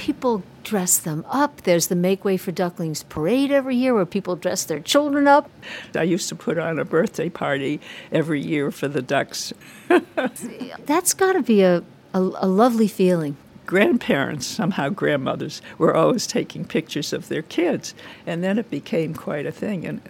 People 0.00 0.42
dress 0.64 0.96
them 0.96 1.26
up. 1.28 1.60
There's 1.60 1.88
the 1.88 1.94
Make 1.94 2.24
Way 2.24 2.38
for 2.38 2.52
Ducklings 2.52 3.02
parade 3.02 3.50
every 3.50 3.76
year 3.76 3.92
where 3.92 4.06
people 4.06 4.34
dress 4.34 4.64
their 4.64 4.80
children 4.80 5.28
up. 5.28 5.50
I 5.94 6.04
used 6.04 6.30
to 6.30 6.34
put 6.34 6.56
on 6.56 6.78
a 6.78 6.86
birthday 6.86 7.28
party 7.28 7.82
every 8.10 8.40
year 8.40 8.70
for 8.70 8.88
the 8.88 9.02
ducks. 9.02 9.52
That's 10.86 11.12
got 11.12 11.34
to 11.34 11.42
be 11.42 11.60
a, 11.60 11.84
a, 12.14 12.18
a 12.18 12.48
lovely 12.48 12.88
feeling. 12.88 13.36
Grandparents, 13.66 14.46
somehow 14.46 14.88
grandmothers, 14.88 15.60
were 15.76 15.94
always 15.94 16.26
taking 16.26 16.64
pictures 16.64 17.12
of 17.12 17.28
their 17.28 17.42
kids, 17.42 17.94
and 18.26 18.42
then 18.42 18.58
it 18.58 18.70
became 18.70 19.12
quite 19.12 19.44
a 19.44 19.52
thing, 19.52 19.84
and 19.84 20.00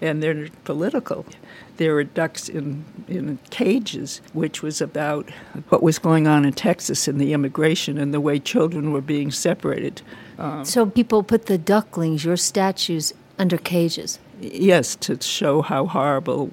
and 0.00 0.22
they're 0.22 0.48
political. 0.64 1.24
There 1.76 1.94
were 1.94 2.04
ducks 2.04 2.48
in 2.48 2.84
in 3.08 3.38
cages, 3.50 4.20
which 4.32 4.62
was 4.62 4.80
about 4.80 5.30
what 5.68 5.82
was 5.82 5.98
going 5.98 6.26
on 6.26 6.44
in 6.44 6.52
Texas 6.52 7.08
in 7.08 7.18
the 7.18 7.32
immigration 7.32 7.98
and 7.98 8.12
the 8.12 8.20
way 8.20 8.38
children 8.38 8.92
were 8.92 9.00
being 9.00 9.30
separated. 9.30 10.02
Um, 10.38 10.64
So 10.64 10.86
people 10.86 11.22
put 11.22 11.46
the 11.46 11.58
ducklings, 11.58 12.24
your 12.24 12.36
statues, 12.36 13.14
under 13.38 13.56
cages. 13.58 14.18
yes, 14.40 14.96
to 14.96 15.20
show 15.22 15.62
how 15.62 15.86
horrible 15.86 16.50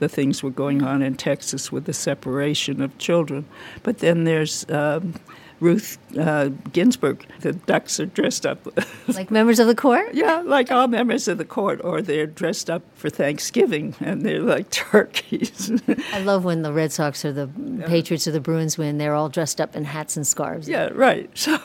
the 0.00 0.08
things 0.08 0.42
were 0.42 0.50
going 0.54 0.82
on 0.82 1.02
in 1.02 1.14
Texas 1.16 1.72
with 1.72 1.84
the 1.84 1.92
separation 1.92 2.80
of 2.82 2.96
children. 2.98 3.44
But 3.82 3.98
then 3.98 4.24
there's 4.24 4.64
um, 4.70 5.14
Ruth 5.60 5.98
uh, 6.16 6.50
Ginsburg. 6.72 7.26
The 7.40 7.52
ducks 7.52 7.98
are 7.98 8.06
dressed 8.06 8.46
up 8.46 8.58
Like 9.08 9.30
members 9.30 9.58
of 9.58 9.66
the 9.66 9.74
court? 9.74 10.14
Yeah, 10.14 10.42
like 10.44 10.70
all 10.70 10.86
members 10.86 11.26
of 11.28 11.38
the 11.38 11.44
court, 11.44 11.80
or 11.82 12.00
they're 12.00 12.26
dressed 12.26 12.70
up 12.70 12.82
for 12.94 13.10
Thanksgiving 13.10 13.94
and 14.00 14.22
they're 14.22 14.40
like 14.40 14.70
turkeys. 14.70 15.72
I 16.12 16.20
love 16.20 16.44
when 16.44 16.62
the 16.62 16.72
Red 16.72 16.92
Sox 16.92 17.24
or 17.24 17.32
the 17.32 17.48
Patriots 17.86 18.28
or 18.28 18.32
the 18.32 18.40
Bruins 18.40 18.78
win. 18.78 18.98
They're 18.98 19.14
all 19.14 19.28
dressed 19.28 19.60
up 19.60 19.74
in 19.74 19.84
hats 19.84 20.16
and 20.16 20.26
scarves. 20.26 20.68
yeah, 20.68 20.90
right. 20.92 21.28
So 21.38 21.58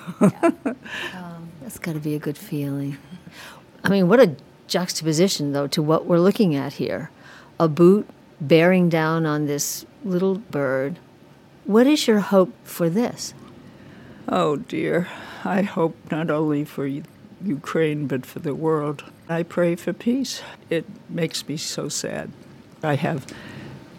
That's 1.61 1.79
got 1.79 1.93
to 1.93 1.99
be 1.99 2.15
a 2.15 2.19
good 2.19 2.37
feeling. 2.37 2.97
I 3.83 3.89
mean, 3.89 4.07
what 4.07 4.19
a 4.19 4.35
juxtaposition, 4.67 5.53
though, 5.53 5.67
to 5.67 5.81
what 5.81 6.05
we're 6.05 6.19
looking 6.19 6.55
at 6.55 6.73
here. 6.73 7.09
A 7.59 7.67
boot 7.67 8.07
bearing 8.41 8.89
down 8.89 9.25
on 9.25 9.45
this 9.45 9.85
little 10.03 10.35
bird. 10.35 10.99
What 11.65 11.87
is 11.87 12.07
your 12.07 12.19
hope 12.19 12.53
for 12.63 12.89
this? 12.89 13.33
Oh 14.27 14.57
dear. 14.57 15.07
I 15.43 15.61
hope 15.61 15.95
not 16.11 16.29
only 16.29 16.63
for 16.63 16.89
Ukraine 17.43 18.07
but 18.07 18.25
for 18.25 18.39
the 18.39 18.55
world. 18.55 19.03
I 19.29 19.43
pray 19.43 19.75
for 19.75 19.93
peace. 19.93 20.41
It 20.69 20.85
makes 21.09 21.47
me 21.47 21.57
so 21.57 21.89
sad. 21.89 22.31
I 22.81 22.95
have 22.95 23.25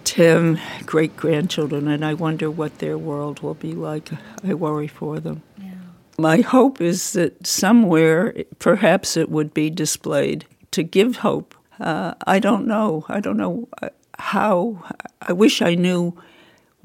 10 0.04 0.60
great 0.84 1.16
grandchildren 1.16 1.88
and 1.88 2.04
I 2.04 2.14
wonder 2.14 2.50
what 2.50 2.78
their 2.78 2.98
world 2.98 3.40
will 3.40 3.54
be 3.54 3.72
like. 3.72 4.10
I 4.42 4.54
worry 4.54 4.88
for 4.88 5.20
them. 5.20 5.42
My 6.16 6.42
hope 6.42 6.80
is 6.80 7.12
that 7.14 7.44
somewhere, 7.46 8.34
perhaps 8.60 9.16
it 9.16 9.30
would 9.30 9.52
be 9.52 9.68
displayed 9.68 10.46
to 10.70 10.84
give 10.84 11.16
hope. 11.16 11.56
Uh, 11.80 12.14
I 12.24 12.38
don't 12.38 12.66
know. 12.68 13.04
I 13.08 13.18
don't 13.18 13.36
know 13.36 13.68
uh, 13.82 13.88
how. 14.18 14.84
I 15.20 15.32
wish 15.32 15.60
I 15.60 15.74
knew 15.74 16.16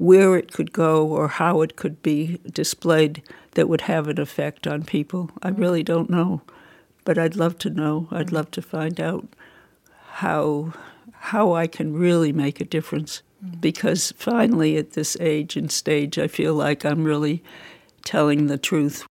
where 0.00 0.34
it 0.34 0.50
could 0.50 0.72
go 0.72 1.06
or 1.06 1.28
how 1.28 1.60
it 1.60 1.76
could 1.76 2.00
be 2.00 2.40
displayed 2.50 3.22
that 3.52 3.68
would 3.68 3.82
have 3.82 4.08
an 4.08 4.18
effect 4.18 4.66
on 4.66 4.82
people. 4.82 5.30
I 5.42 5.50
mm-hmm. 5.50 5.60
really 5.60 5.82
don't 5.82 6.08
know, 6.08 6.40
but 7.04 7.18
I'd 7.18 7.36
love 7.36 7.58
to 7.58 7.70
know. 7.70 8.08
I'd 8.10 8.28
mm-hmm. 8.28 8.36
love 8.36 8.50
to 8.52 8.62
find 8.62 8.98
out 8.98 9.28
how 10.12 10.72
how 11.12 11.52
I 11.52 11.66
can 11.66 11.92
really 11.92 12.32
make 12.32 12.62
a 12.62 12.64
difference 12.64 13.20
mm-hmm. 13.44 13.60
because 13.60 14.14
finally 14.16 14.78
at 14.78 14.92
this 14.92 15.18
age 15.20 15.54
and 15.54 15.70
stage 15.70 16.18
I 16.18 16.28
feel 16.28 16.54
like 16.54 16.82
I'm 16.82 17.04
really 17.04 17.44
telling 18.02 18.46
the 18.46 18.56
truth. 18.56 19.04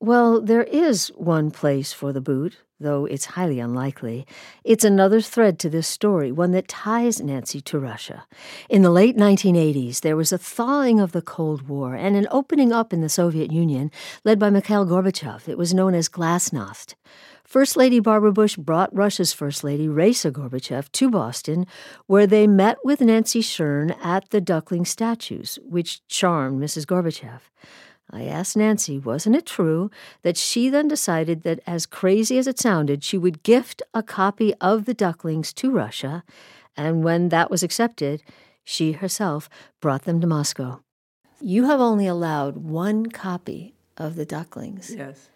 Well, 0.00 0.42
there 0.42 0.64
is 0.64 1.08
one 1.16 1.50
place 1.50 1.94
for 1.94 2.12
the 2.12 2.20
boot, 2.20 2.58
though 2.84 3.06
it's 3.06 3.24
highly 3.24 3.58
unlikely. 3.58 4.26
It's 4.62 4.84
another 4.84 5.20
thread 5.20 5.58
to 5.58 5.70
this 5.70 5.88
story, 5.88 6.30
one 6.30 6.52
that 6.52 6.68
ties 6.68 7.20
Nancy 7.20 7.60
to 7.62 7.80
Russia. 7.80 8.24
In 8.68 8.82
the 8.82 8.90
late 8.90 9.16
1980s, 9.16 10.02
there 10.02 10.16
was 10.16 10.32
a 10.32 10.38
thawing 10.38 11.00
of 11.00 11.10
the 11.10 11.22
Cold 11.22 11.66
War 11.68 11.94
and 11.94 12.14
an 12.14 12.28
opening 12.30 12.72
up 12.72 12.92
in 12.92 13.00
the 13.00 13.08
Soviet 13.08 13.50
Union 13.50 13.90
led 14.24 14.38
by 14.38 14.50
Mikhail 14.50 14.86
Gorbachev. 14.86 15.48
It 15.48 15.58
was 15.58 15.74
known 15.74 15.94
as 15.94 16.08
Glasnost. 16.08 16.94
First 17.44 17.76
Lady 17.76 18.00
Barbara 18.00 18.32
Bush 18.32 18.56
brought 18.56 18.94
Russia's 18.94 19.32
First 19.32 19.64
Lady, 19.64 19.86
Raisa 19.86 20.30
Gorbachev, 20.30 20.90
to 20.92 21.10
Boston, 21.10 21.66
where 22.06 22.26
they 22.26 22.46
met 22.46 22.78
with 22.84 23.00
Nancy 23.00 23.42
Schon 23.42 23.94
at 24.02 24.30
the 24.30 24.40
Duckling 24.40 24.84
statues, 24.84 25.58
which 25.62 26.06
charmed 26.08 26.62
Mrs. 26.62 26.86
Gorbachev. 26.86 27.40
I 28.10 28.24
asked 28.24 28.56
Nancy, 28.56 28.98
wasn't 28.98 29.36
it 29.36 29.46
true 29.46 29.90
that 30.22 30.36
she 30.36 30.68
then 30.68 30.88
decided 30.88 31.42
that, 31.42 31.60
as 31.66 31.86
crazy 31.86 32.38
as 32.38 32.46
it 32.46 32.58
sounded, 32.58 33.02
she 33.02 33.18
would 33.18 33.42
gift 33.42 33.82
a 33.94 34.02
copy 34.02 34.54
of 34.60 34.84
the 34.84 34.94
Ducklings 34.94 35.52
to 35.54 35.70
Russia, 35.70 36.22
and 36.76 37.02
when 37.02 37.30
that 37.30 37.50
was 37.50 37.62
accepted, 37.62 38.22
she 38.62 38.92
herself 38.92 39.48
brought 39.80 40.02
them 40.04 40.20
to 40.20 40.26
Moscow. 40.26 40.80
You 41.40 41.64
have 41.66 41.80
only 41.80 42.06
allowed 42.06 42.56
one 42.58 43.06
copy 43.06 43.74
of 43.96 44.16
the 44.16 44.24
Ducklings, 44.26 44.94
Yes. 44.94 45.28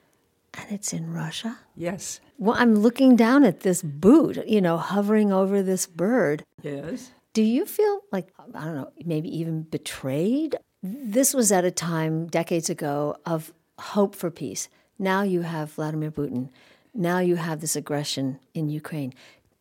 and 0.55 0.71
it's 0.71 0.93
in 0.93 1.13
Russia? 1.13 1.59
Yes. 1.75 2.21
Well, 2.39 2.57
I'm 2.59 2.77
looking 2.77 3.17
down 3.17 3.45
at 3.45 3.61
this 3.61 3.83
boot, 3.83 4.47
you 4.47 4.61
know, 4.61 4.77
hovering 4.77 5.33
over 5.33 5.63
this 5.63 5.87
bird. 5.87 6.45
Yes. 6.63 7.13
Do 7.33 7.43
you 7.43 7.67
feel 7.67 8.01
like, 8.13 8.29
I 8.55 8.65
don't 8.65 8.75
know, 8.75 8.91
maybe 9.05 9.29
even 9.39 9.63
betrayed? 9.63 10.57
This 10.83 11.35
was 11.35 11.51
at 11.51 11.65
a 11.65 11.71
time, 11.71 12.27
decades 12.27 12.71
ago, 12.71 13.17
of 13.27 13.53
hope 13.79 14.15
for 14.15 14.31
peace. 14.31 14.69
Now 14.99 15.23
you 15.23 15.43
have 15.43 15.73
Vladimir 15.73 16.11
Putin. 16.11 16.51
Now 16.95 17.19
you 17.19 17.37
have 17.37 17.61
this 17.61 17.77
aggression 17.77 18.39
in 18.55 18.69
Ukraine. 18.69 19.13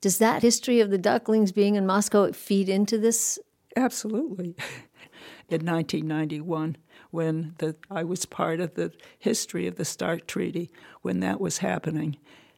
Does 0.01 0.19
that 0.19 0.43
history 0.43 0.79
of 0.79 0.89
the 0.89 0.97
ducklings 0.97 1.51
being 1.51 1.75
in 1.75 1.85
Moscow 1.85 2.31
feed 2.31 2.69
into 2.69 2.97
this? 2.97 3.39
Absolutely. 3.75 4.55
In 5.49 5.65
1991, 5.65 6.75
when 7.09 7.55
the, 7.59 7.75
I 7.89 8.03
was 8.03 8.25
part 8.25 8.59
of 8.59 8.73
the 8.73 8.91
history 9.17 9.65
of 9.65 9.77
the 9.77 9.85
START 9.85 10.27
Treaty, 10.27 10.69
when 11.03 11.21
that 11.21 11.39
was 11.39 11.59
happening. 11.59 12.17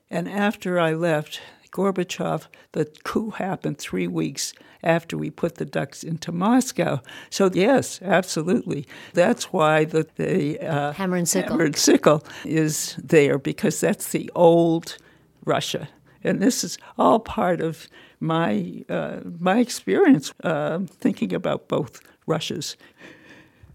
And 0.09 0.27
after 0.27 0.79
I 0.79 0.93
left, 0.93 1.39
Gorbachev, 1.71 2.47
the 2.71 2.85
coup 3.03 3.31
happened 3.31 3.77
three 3.77 4.07
weeks 4.07 4.53
after 4.83 5.17
we 5.17 5.29
put 5.29 5.55
the 5.55 5.65
ducks 5.65 6.03
into 6.03 6.31
Moscow. 6.31 7.01
So, 7.29 7.49
yes, 7.53 8.01
absolutely. 8.01 8.87
That's 9.13 9.51
why 9.51 9.85
the, 9.85 10.07
the 10.15 10.59
uh, 10.59 10.93
Hammer 10.93 11.17
and 11.17 11.27
sickle. 11.27 11.51
hammer 11.51 11.65
and 11.65 11.75
sickle 11.75 12.23
is 12.45 12.95
there, 13.03 13.37
because 13.37 13.79
that's 13.79 14.11
the 14.11 14.31
old 14.35 14.97
Russia. 15.45 15.89
And 16.23 16.41
this 16.41 16.63
is 16.63 16.77
all 16.97 17.19
part 17.19 17.61
of 17.61 17.87
my 18.19 18.83
uh, 18.89 19.19
my 19.39 19.59
experience 19.59 20.33
uh, 20.43 20.79
thinking 20.99 21.33
about 21.33 21.67
both 21.67 22.01
Russias. 22.27 22.75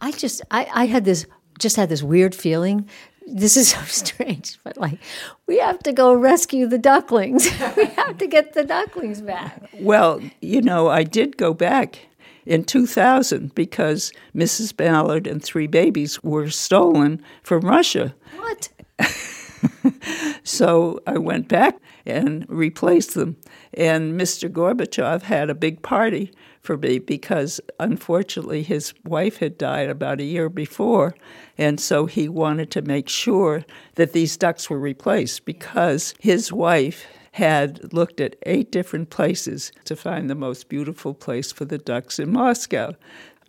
I 0.00 0.12
just, 0.12 0.42
I, 0.50 0.68
I 0.74 0.86
had 0.86 1.04
this, 1.04 1.26
just 1.58 1.76
had 1.76 1.88
this 1.88 2.02
weird 2.02 2.34
feeling. 2.34 2.88
This 3.26 3.56
is 3.56 3.68
so 3.68 3.80
strange, 3.86 4.58
but 4.64 4.76
like, 4.76 4.98
we 5.46 5.58
have 5.58 5.78
to 5.80 5.92
go 5.92 6.14
rescue 6.14 6.66
the 6.66 6.78
ducklings. 6.78 7.44
we 7.76 7.86
have 7.86 8.18
to 8.18 8.26
get 8.26 8.54
the 8.54 8.64
ducklings 8.64 9.22
back. 9.22 9.68
Well, 9.80 10.20
you 10.40 10.62
know, 10.62 10.88
I 10.88 11.02
did 11.02 11.36
go 11.36 11.54
back 11.54 12.06
in 12.46 12.64
2000 12.64 13.54
because 13.54 14.12
Mrs. 14.34 14.78
Mallard 14.78 15.26
and 15.26 15.42
three 15.42 15.66
babies 15.66 16.22
were 16.22 16.50
stolen 16.50 17.22
from 17.42 17.62
Russia. 17.62 18.14
What? 18.36 18.68
so 20.44 21.00
I 21.06 21.18
went 21.18 21.48
back 21.48 21.78
and 22.06 22.44
replaced 22.48 23.14
them. 23.14 23.36
And 23.72 24.20
Mr. 24.20 24.50
Gorbachev 24.50 25.22
had 25.22 25.50
a 25.50 25.54
big 25.54 25.82
party 25.82 26.30
for 26.64 26.78
me 26.78 26.98
because 26.98 27.60
unfortunately 27.78 28.62
his 28.62 28.94
wife 29.04 29.36
had 29.36 29.58
died 29.58 29.90
about 29.90 30.18
a 30.18 30.24
year 30.24 30.48
before. 30.48 31.14
And 31.58 31.78
so 31.78 32.06
he 32.06 32.28
wanted 32.28 32.70
to 32.72 32.82
make 32.82 33.08
sure 33.08 33.64
that 33.96 34.14
these 34.14 34.36
ducks 34.36 34.70
were 34.70 34.78
replaced 34.78 35.44
because 35.44 36.14
his 36.18 36.50
wife 36.50 37.06
had 37.32 37.92
looked 37.92 38.20
at 38.20 38.36
eight 38.46 38.72
different 38.72 39.10
places 39.10 39.72
to 39.84 39.94
find 39.94 40.30
the 40.30 40.34
most 40.34 40.68
beautiful 40.68 41.12
place 41.12 41.52
for 41.52 41.66
the 41.66 41.78
ducks 41.78 42.18
in 42.18 42.32
Moscow. 42.32 42.94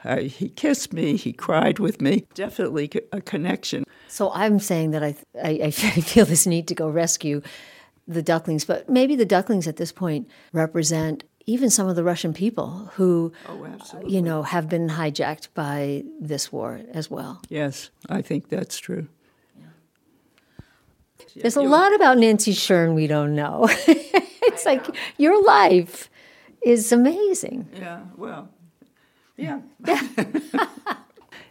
Uh, 0.04 0.17
he 0.21 0.49
kissed 0.49 0.91
me, 0.91 1.15
he 1.15 1.32
cried 1.32 1.80
with 1.80 2.01
me, 2.01 2.25
definitely 2.34 2.91
a 3.12 3.21
connection. 3.21 3.86
So 4.08 4.32
I'm 4.34 4.60
saying 4.60 4.91
that 4.91 5.04
I, 5.04 5.15
I, 5.41 5.49
I 5.63 5.71
feel 5.71 6.25
this 6.25 6.45
need 6.45 6.67
to 6.67 6.75
go 6.75 6.89
rescue 6.89 7.41
the 8.08 8.21
ducklings, 8.21 8.65
but 8.65 8.89
maybe 8.89 9.15
the 9.15 9.25
ducklings 9.25 9.67
at 9.67 9.78
this 9.78 9.91
point 9.91 10.28
represent 10.51 11.23
even 11.45 11.69
some 11.69 11.88
of 11.88 11.95
the 11.95 12.03
Russian 12.03 12.34
people 12.34 12.89
who, 12.95 13.31
oh, 13.47 13.67
you 14.05 14.21
know, 14.21 14.43
have 14.43 14.67
been 14.67 14.89
hijacked 14.89 15.49
by 15.53 16.03
this 16.19 16.51
war 16.51 16.81
as 16.91 17.10
well. 17.10 17.41
Yes, 17.49 17.91
I 18.10 18.21
think 18.21 18.49
that's 18.49 18.77
true. 18.77 19.08
There's 21.36 21.58
a 21.58 21.62
lot 21.62 21.93
about 21.93 22.17
Nancy 22.17 22.53
Schon 22.53 22.95
we 22.95 23.08
don't 23.08 23.36
know. 23.36 23.67
it's 23.88 24.65
like 24.65 24.86
your 25.17 25.41
life 25.43 26.10
is 26.63 26.91
amazing. 26.91 27.67
Yeah, 27.73 28.01
well, 28.15 28.49
yeah. 29.36 29.62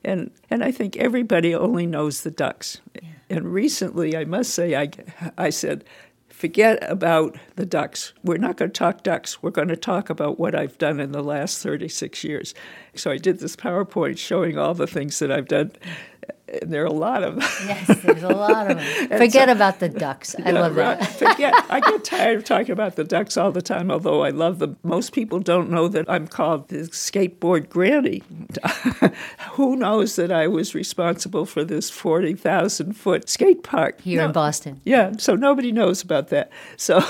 and 0.05 0.31
and 0.51 0.65
I 0.65 0.71
think 0.71 0.97
everybody 0.97 1.55
only 1.55 1.87
knows 1.87 2.23
the 2.23 2.31
ducks. 2.31 2.81
Yeah. 2.95 3.09
And 3.29 3.53
recently, 3.53 4.17
I 4.17 4.25
must 4.25 4.55
say, 4.55 4.75
I 4.75 4.89
I 5.37 5.51
said, 5.51 5.85
forget 6.45 6.79
about 6.91 7.39
the 7.57 7.65
ducks. 7.65 8.13
We're 8.23 8.37
not 8.37 8.59
going 8.59 8.71
to 8.71 8.79
talk 8.79 9.03
ducks. 9.03 9.43
We're 9.43 9.51
going 9.51 9.69
to 9.69 9.79
talk 9.79 10.11
about 10.11 10.39
what 10.39 10.55
I've 10.55 10.77
done 10.77 11.01
in 11.01 11.11
the 11.11 11.23
last 11.23 11.63
36 11.63 12.23
years. 12.23 12.53
So 12.95 13.11
I 13.11 13.17
did 13.17 13.39
this 13.39 13.57
PowerPoint 13.57 14.19
showing 14.19 14.59
all 14.59 14.75
the 14.75 14.87
things 14.87 15.19
that 15.21 15.33
I've 15.33 15.49
done 15.49 15.73
there 16.63 16.83
are 16.83 16.87
a 16.87 16.93
lot 16.93 17.23
of 17.23 17.37
them. 17.37 17.45
yes, 17.67 17.87
there's 18.03 18.23
a 18.23 18.29
lot 18.29 18.71
of 18.71 18.79
them. 19.09 19.09
Forget 19.09 19.49
so, 19.49 19.53
about 19.53 19.81
the 19.81 19.89
ducks. 19.89 20.35
I 20.39 20.51
yeah, 20.51 20.61
love 20.61 20.77
right. 20.77 20.99
that. 20.99 21.13
Forget. 21.13 21.55
I 21.69 21.81
get 21.81 22.05
tired 22.05 22.39
of 22.39 22.45
talking 22.45 22.71
about 22.71 22.97
the 22.97 23.05
ducks 23.05 23.37
all 23.37 23.53
the 23.53 23.63
time, 23.63 23.91
although 23.91 24.23
I 24.23 24.31
love 24.31 24.59
them. 24.59 24.77
Most 24.83 25.13
people 25.13 25.41
don't 25.41 25.71
know 25.71 25.89
that 25.89 26.09
I'm 26.09 26.27
called 26.27 26.69
the 26.69 26.79
skateboard 26.89 27.69
granny. 27.69 28.23
Who 29.53 29.77
knows 29.77 30.17
that 30.17 30.33
I 30.33 30.47
was 30.47 30.75
responsible 30.75 31.47
for 31.47 31.65
this 31.65 31.91
40,000 31.91 32.95
foot 32.95 33.29
skate 33.29 33.63
park 33.63 34.01
here 34.01 34.21
no, 34.21 34.27
in 34.27 34.33
Boston? 34.33 34.81
Yeah, 34.85 35.13
so 35.19 35.35
nobody 35.35 35.73
knows 35.73 36.03
about 36.03 36.29
that. 36.29 36.51
So, 36.77 37.03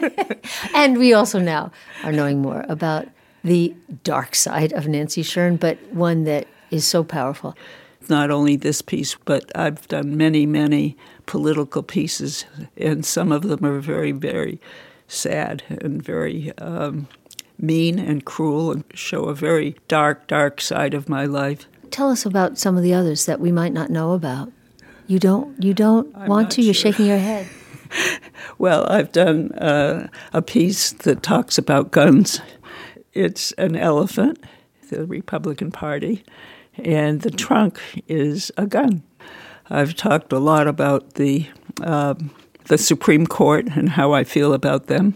and 0.74 0.98
we 0.98 1.12
also 1.12 1.38
now 1.38 1.70
are 2.04 2.12
knowing 2.12 2.42
more 2.42 2.64
about 2.68 3.08
the 3.44 3.74
dark 4.02 4.34
side 4.34 4.72
of 4.72 4.88
Nancy 4.88 5.22
Schon, 5.22 5.58
but 5.58 5.78
one 5.92 6.24
that 6.24 6.48
is 6.70 6.84
so 6.86 7.04
powerful 7.04 7.56
not 8.08 8.30
only 8.30 8.56
this 8.56 8.82
piece, 8.82 9.16
but 9.24 9.50
I've 9.54 9.86
done 9.88 10.16
many, 10.16 10.46
many 10.46 10.96
political 11.26 11.82
pieces, 11.82 12.44
and 12.76 13.04
some 13.04 13.32
of 13.32 13.42
them 13.42 13.64
are 13.64 13.80
very, 13.80 14.12
very 14.12 14.60
sad 15.08 15.62
and 15.68 16.02
very 16.02 16.56
um, 16.58 17.08
mean 17.58 17.98
and 17.98 18.24
cruel 18.24 18.72
and 18.72 18.84
show 18.94 19.24
a 19.24 19.34
very 19.34 19.76
dark, 19.88 20.26
dark 20.26 20.60
side 20.60 20.94
of 20.94 21.08
my 21.08 21.24
life. 21.24 21.66
Tell 21.90 22.10
us 22.10 22.26
about 22.26 22.58
some 22.58 22.76
of 22.76 22.82
the 22.82 22.94
others 22.94 23.26
that 23.26 23.40
we 23.40 23.52
might 23.52 23.72
not 23.72 23.90
know 23.90 24.12
about. 24.12 24.52
You 25.06 25.18
don't. 25.18 25.62
You 25.62 25.72
don't 25.72 26.14
I'm 26.16 26.28
want 26.28 26.50
to. 26.52 26.56
Sure. 26.56 26.64
You're 26.64 26.74
shaking 26.74 27.06
your 27.06 27.18
head. 27.18 27.46
well, 28.58 28.86
I've 28.90 29.12
done 29.12 29.52
uh, 29.52 30.08
a 30.32 30.42
piece 30.42 30.92
that 30.92 31.22
talks 31.22 31.58
about 31.58 31.90
guns. 31.90 32.40
It's 33.12 33.52
an 33.52 33.76
elephant, 33.76 34.42
the 34.90 35.06
Republican 35.06 35.70
Party, 35.70 36.24
and 36.78 37.20
the 37.22 37.30
trunk 37.30 37.80
is 38.08 38.52
a 38.56 38.66
gun. 38.66 39.02
I've 39.68 39.94
talked 39.94 40.32
a 40.32 40.38
lot 40.38 40.68
about 40.68 41.14
the 41.14 41.46
uh, 41.82 42.14
the 42.66 42.78
Supreme 42.78 43.26
Court 43.26 43.68
and 43.76 43.90
how 43.90 44.12
I 44.12 44.24
feel 44.24 44.52
about 44.52 44.86
them. 44.86 45.14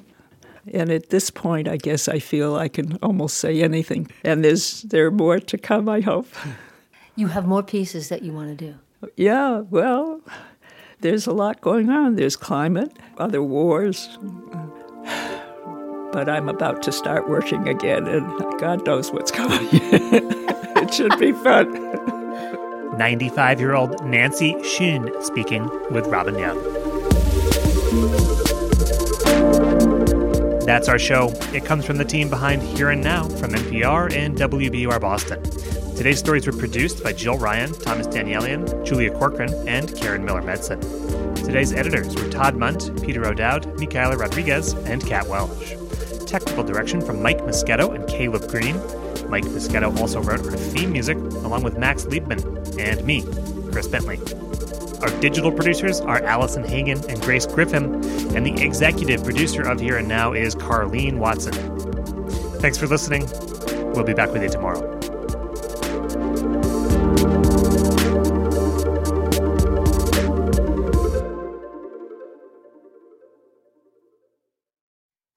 And 0.73 0.91
at 0.91 1.11
this 1.11 1.31
point, 1.31 1.69
I 1.69 1.77
guess 1.77 2.09
I 2.09 2.19
feel 2.19 2.55
I 2.55 2.69
can 2.69 2.97
almost 3.03 3.39
say 3.39 3.63
anything. 3.63 4.09
And 4.25 4.45
there's 4.45 4.83
there 4.83 5.07
are 5.07 5.11
more 5.11 5.39
to 5.39 5.59
come. 5.59 5.89
I 5.89 6.01
hope. 6.01 6.29
You 7.17 7.29
have 7.29 7.47
more 7.47 7.63
pieces 7.63 8.09
that 8.09 8.23
you 8.23 8.33
want 8.33 8.57
to 8.59 8.67
do. 8.67 8.75
Yeah, 9.17 9.61
well, 9.71 10.21
there's 11.01 11.27
a 11.27 11.33
lot 11.33 11.61
going 11.61 11.91
on. 11.91 12.17
There's 12.17 12.37
climate, 12.37 12.99
other 13.19 13.43
wars. 13.43 14.19
But 16.13 16.29
I'm 16.29 16.49
about 16.49 16.83
to 16.83 16.93
start 16.93 17.29
working 17.29 17.69
again, 17.69 18.07
and 18.07 18.27
God 18.59 18.85
knows 18.85 19.13
what's 19.13 19.31
coming. 19.31 19.69
it 19.73 20.95
should 20.95 21.17
be 21.19 21.33
fun. 21.33 22.99
95 22.99 23.61
year 23.61 23.75
old 23.75 24.05
Nancy 24.05 24.55
Schon 24.63 25.11
speaking 25.23 25.71
with 25.91 26.07
Robin 26.09 26.39
Young. 26.39 26.59
That's 30.71 30.89
our 30.89 31.01
show. 31.01 31.31
It 31.53 31.65
comes 31.65 31.85
from 31.85 31.97
the 31.97 32.05
team 32.05 32.31
behind 32.31 32.63
Here 32.63 32.91
and 32.91 33.03
Now 33.03 33.29
from 33.29 33.51
NPR 33.51 34.15
and 34.15 34.39
WBUR 34.39 35.01
Boston. 35.01 35.43
Today's 35.97 36.21
stories 36.21 36.47
were 36.47 36.53
produced 36.53 37.03
by 37.03 37.13
Jill 37.13 37.37
Ryan, 37.39 37.73
Thomas 37.73 38.07
Danielian, 38.07 38.87
Julia 38.87 39.11
Corcoran, 39.11 39.53
and 39.67 39.93
Karen 39.97 40.25
Miller 40.25 40.43
Medzon. 40.43 40.81
Today's 41.45 41.73
editors 41.73 42.15
were 42.15 42.31
Todd 42.31 42.55
Mundt, 42.55 43.05
Peter 43.05 43.27
O'Dowd, 43.27 43.81
Michaela 43.81 44.17
Rodriguez, 44.17 44.75
and 44.85 45.05
Kat 45.05 45.27
Welch. 45.27 45.75
Technical 46.25 46.63
direction 46.63 47.01
from 47.01 47.21
Mike 47.21 47.39
Moschetto 47.39 47.93
and 47.93 48.09
Caleb 48.09 48.49
Green. 48.49 48.77
Mike 49.29 49.47
Moschetto 49.47 49.99
also 49.99 50.23
wrote 50.23 50.39
our 50.47 50.53
theme 50.53 50.93
music 50.93 51.17
along 51.17 51.65
with 51.65 51.79
Max 51.79 52.05
Liebman 52.05 52.79
and 52.79 53.05
me, 53.05 53.23
Chris 53.73 53.89
Bentley. 53.89 54.21
Our 55.03 55.21
digital 55.21 55.51
producers 55.51 56.01
are 56.01 56.23
Allison 56.25 56.65
Hagen 56.65 57.03
and 57.09 57.21
Grace 57.23 57.47
Griffin, 57.47 57.95
and 58.37 58.45
the 58.45 58.63
executive 58.63 59.25
producer 59.25 59.63
of 59.63 59.81
Here 59.81 59.97
and 59.97 60.09
Now 60.09 60.33
is 60.33 60.55
Carlene 60.55 61.19
Watson. 61.19 61.55
Thanks 62.61 62.77
for 62.77 62.87
listening. 62.87 63.27
We'll 63.93 64.05
be 64.05 64.15
back 64.15 64.33
with 64.33 64.43
you 64.43 64.49
tomorrow. 64.51 64.99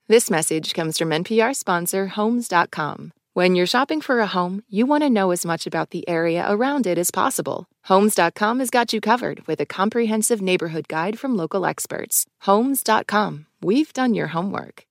This 0.10 0.30
message 0.30 0.74
comes 0.74 0.98
from 0.98 1.10
NPR 1.10 1.56
sponsor 1.56 2.08
Homes.com. 2.08 3.14
When 3.36 3.56
you're 3.56 3.66
shopping 3.66 4.00
for 4.00 4.20
a 4.20 4.28
home, 4.28 4.62
you 4.70 4.86
want 4.86 5.02
to 5.02 5.10
know 5.10 5.32
as 5.32 5.44
much 5.44 5.66
about 5.66 5.90
the 5.90 6.08
area 6.08 6.46
around 6.48 6.86
it 6.86 7.00
as 7.00 7.10
possible. 7.10 7.66
Homes.com 7.86 8.60
has 8.60 8.70
got 8.70 8.94
you 8.94 9.02
covered 9.02 9.48
with 9.48 9.60
a 9.60 9.66
comprehensive 9.66 10.40
neighborhood 10.40 10.88
guide 10.88 11.18
from 11.18 11.36
local 11.36 11.66
experts. 11.66 12.28
Homes.com. 12.42 13.48
We've 13.60 13.92
done 13.92 14.14
your 14.14 14.28
homework. 14.28 14.86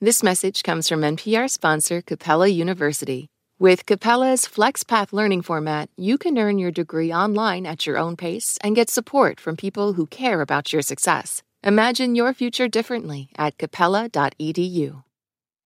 This 0.00 0.22
message 0.22 0.62
comes 0.62 0.88
from 0.88 1.02
NPR 1.02 1.50
sponsor 1.50 2.00
Capella 2.00 2.48
University. 2.48 3.28
With 3.58 3.84
Capella's 3.84 4.46
FlexPath 4.46 5.12
learning 5.12 5.42
format, 5.42 5.90
you 5.94 6.16
can 6.16 6.38
earn 6.38 6.58
your 6.58 6.70
degree 6.70 7.12
online 7.12 7.66
at 7.66 7.86
your 7.86 7.98
own 7.98 8.16
pace 8.16 8.56
and 8.62 8.74
get 8.74 8.88
support 8.88 9.40
from 9.40 9.58
people 9.58 9.92
who 9.92 10.06
care 10.06 10.40
about 10.40 10.72
your 10.72 10.80
success. 10.80 11.42
Imagine 11.62 12.14
your 12.14 12.32
future 12.32 12.66
differently 12.66 13.28
at 13.36 13.58
capella.edu. 13.58 15.02